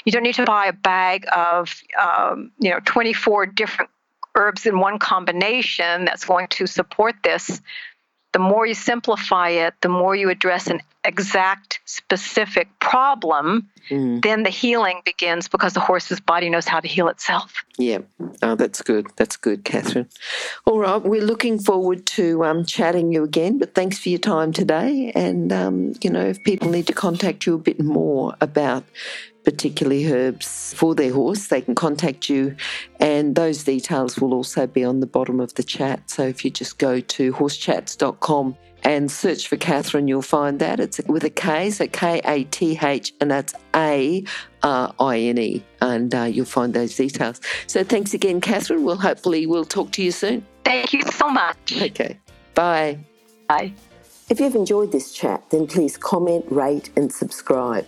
You 0.06 0.12
don't 0.12 0.24
need 0.24 0.36
to 0.36 0.46
buy 0.46 0.68
a 0.68 0.74
bag 0.74 1.26
of 1.32 1.82
um, 2.00 2.52
you 2.60 2.70
know 2.70 2.80
24 2.84 3.48
different 3.48 3.92
herbs 4.36 4.66
in 4.66 4.80
one 4.80 5.00
combination 5.00 6.06
that's 6.06 6.26
going 6.26 6.48
to 6.48 6.68
support 6.68 7.16
this, 7.24 7.62
the 8.38 8.44
more 8.44 8.68
you 8.68 8.76
simplify 8.76 9.50
it, 9.50 9.74
the 9.82 9.90
more 9.90 10.16
you 10.16 10.30
address 10.30 10.68
an 10.68 10.80
exact 11.04 11.80
specific 11.86 12.68
problem, 12.80 13.68
mm. 13.90 14.22
then 14.22 14.44
the 14.44 14.52
healing 14.52 15.02
begins 15.06 15.48
because 15.48 15.74
the 15.74 15.80
horse's 15.80 16.20
body 16.20 16.48
knows 16.48 16.68
how 16.68 16.80
to 16.80 16.88
heal 16.88 17.08
itself. 17.08 17.66
Yeah, 17.80 18.00
oh, 18.44 18.54
that's 18.54 18.84
good. 18.84 19.08
That's 19.16 19.38
good, 19.38 19.64
Katharine. 19.64 20.08
All 20.66 20.78
right, 20.78 21.02
we're 21.02 21.24
looking 21.24 21.58
forward 21.58 22.06
to 22.18 22.46
um, 22.46 22.64
chatting 22.64 23.12
you 23.12 23.24
again, 23.24 23.58
but 23.58 23.74
thanks 23.74 23.98
for 23.98 24.10
your 24.10 24.20
time 24.20 24.54
today. 24.54 25.12
And, 25.16 25.52
um, 25.52 25.94
you 26.04 26.12
know, 26.12 26.24
if 26.24 26.44
people 26.44 26.70
need 26.70 26.86
to 26.86 26.94
contact 26.94 27.48
you 27.48 27.56
a 27.56 27.58
bit 27.58 27.82
more 27.82 28.36
about 28.40 28.84
particularly 29.48 30.12
herbs 30.12 30.74
for 30.74 30.94
their 30.94 31.14
horse, 31.14 31.48
they 31.48 31.62
can 31.62 31.74
contact 31.74 32.28
you. 32.28 32.54
And 33.00 33.34
those 33.34 33.64
details 33.64 34.20
will 34.20 34.34
also 34.34 34.68
be 34.68 34.84
on 34.84 35.00
the 35.00 35.08
bottom 35.08 35.40
of 35.40 35.54
the 35.54 35.64
chat. 35.64 36.10
So 36.10 36.24
if 36.24 36.44
you 36.44 36.52
just 36.52 36.80
go 36.80 37.00
to 37.00 37.32
horsechats.com 37.32 38.58
and 38.84 39.10
search 39.10 39.48
for 39.48 39.56
Katharine, 39.56 40.10
you'll 40.10 40.22
find 40.22 40.60
that. 40.60 40.82
It's 40.82 41.00
with 41.08 41.24
a 41.24 41.30
K, 41.30 41.72
so 41.72 41.88
K 41.88 42.20
A 42.26 42.44
T 42.44 42.78
H, 42.84 43.14
and 43.22 43.32
that's 43.32 43.54
A 43.74 44.22
R 44.64 44.94
I 45.00 45.18
N 45.18 45.38
E, 45.38 45.64
and 45.80 46.14
uh, 46.14 46.24
you'll 46.24 46.46
find 46.46 46.74
those 46.74 46.98
details. 46.98 47.40
So 47.68 47.86
thanks 47.86 48.14
again, 48.14 48.42
Katharine. 48.42 48.84
We'll 48.84 48.98
hopefully 48.98 49.48
we'll 49.48 49.64
talk 49.64 49.92
to 49.94 50.04
you 50.04 50.12
soon. 50.12 50.46
Thank 50.66 50.92
you 50.92 51.04
so 51.04 51.30
much. 51.30 51.82
Okay. 51.82 52.20
Bye. 52.54 53.00
Bye. 53.48 53.72
If 54.30 54.42
you've 54.42 54.56
enjoyed 54.56 54.92
this 54.92 55.14
chat, 55.14 55.42
then 55.52 55.68
please 55.68 55.96
comment, 55.96 56.44
rate, 56.52 56.90
and 56.98 57.14
subscribe. 57.14 57.88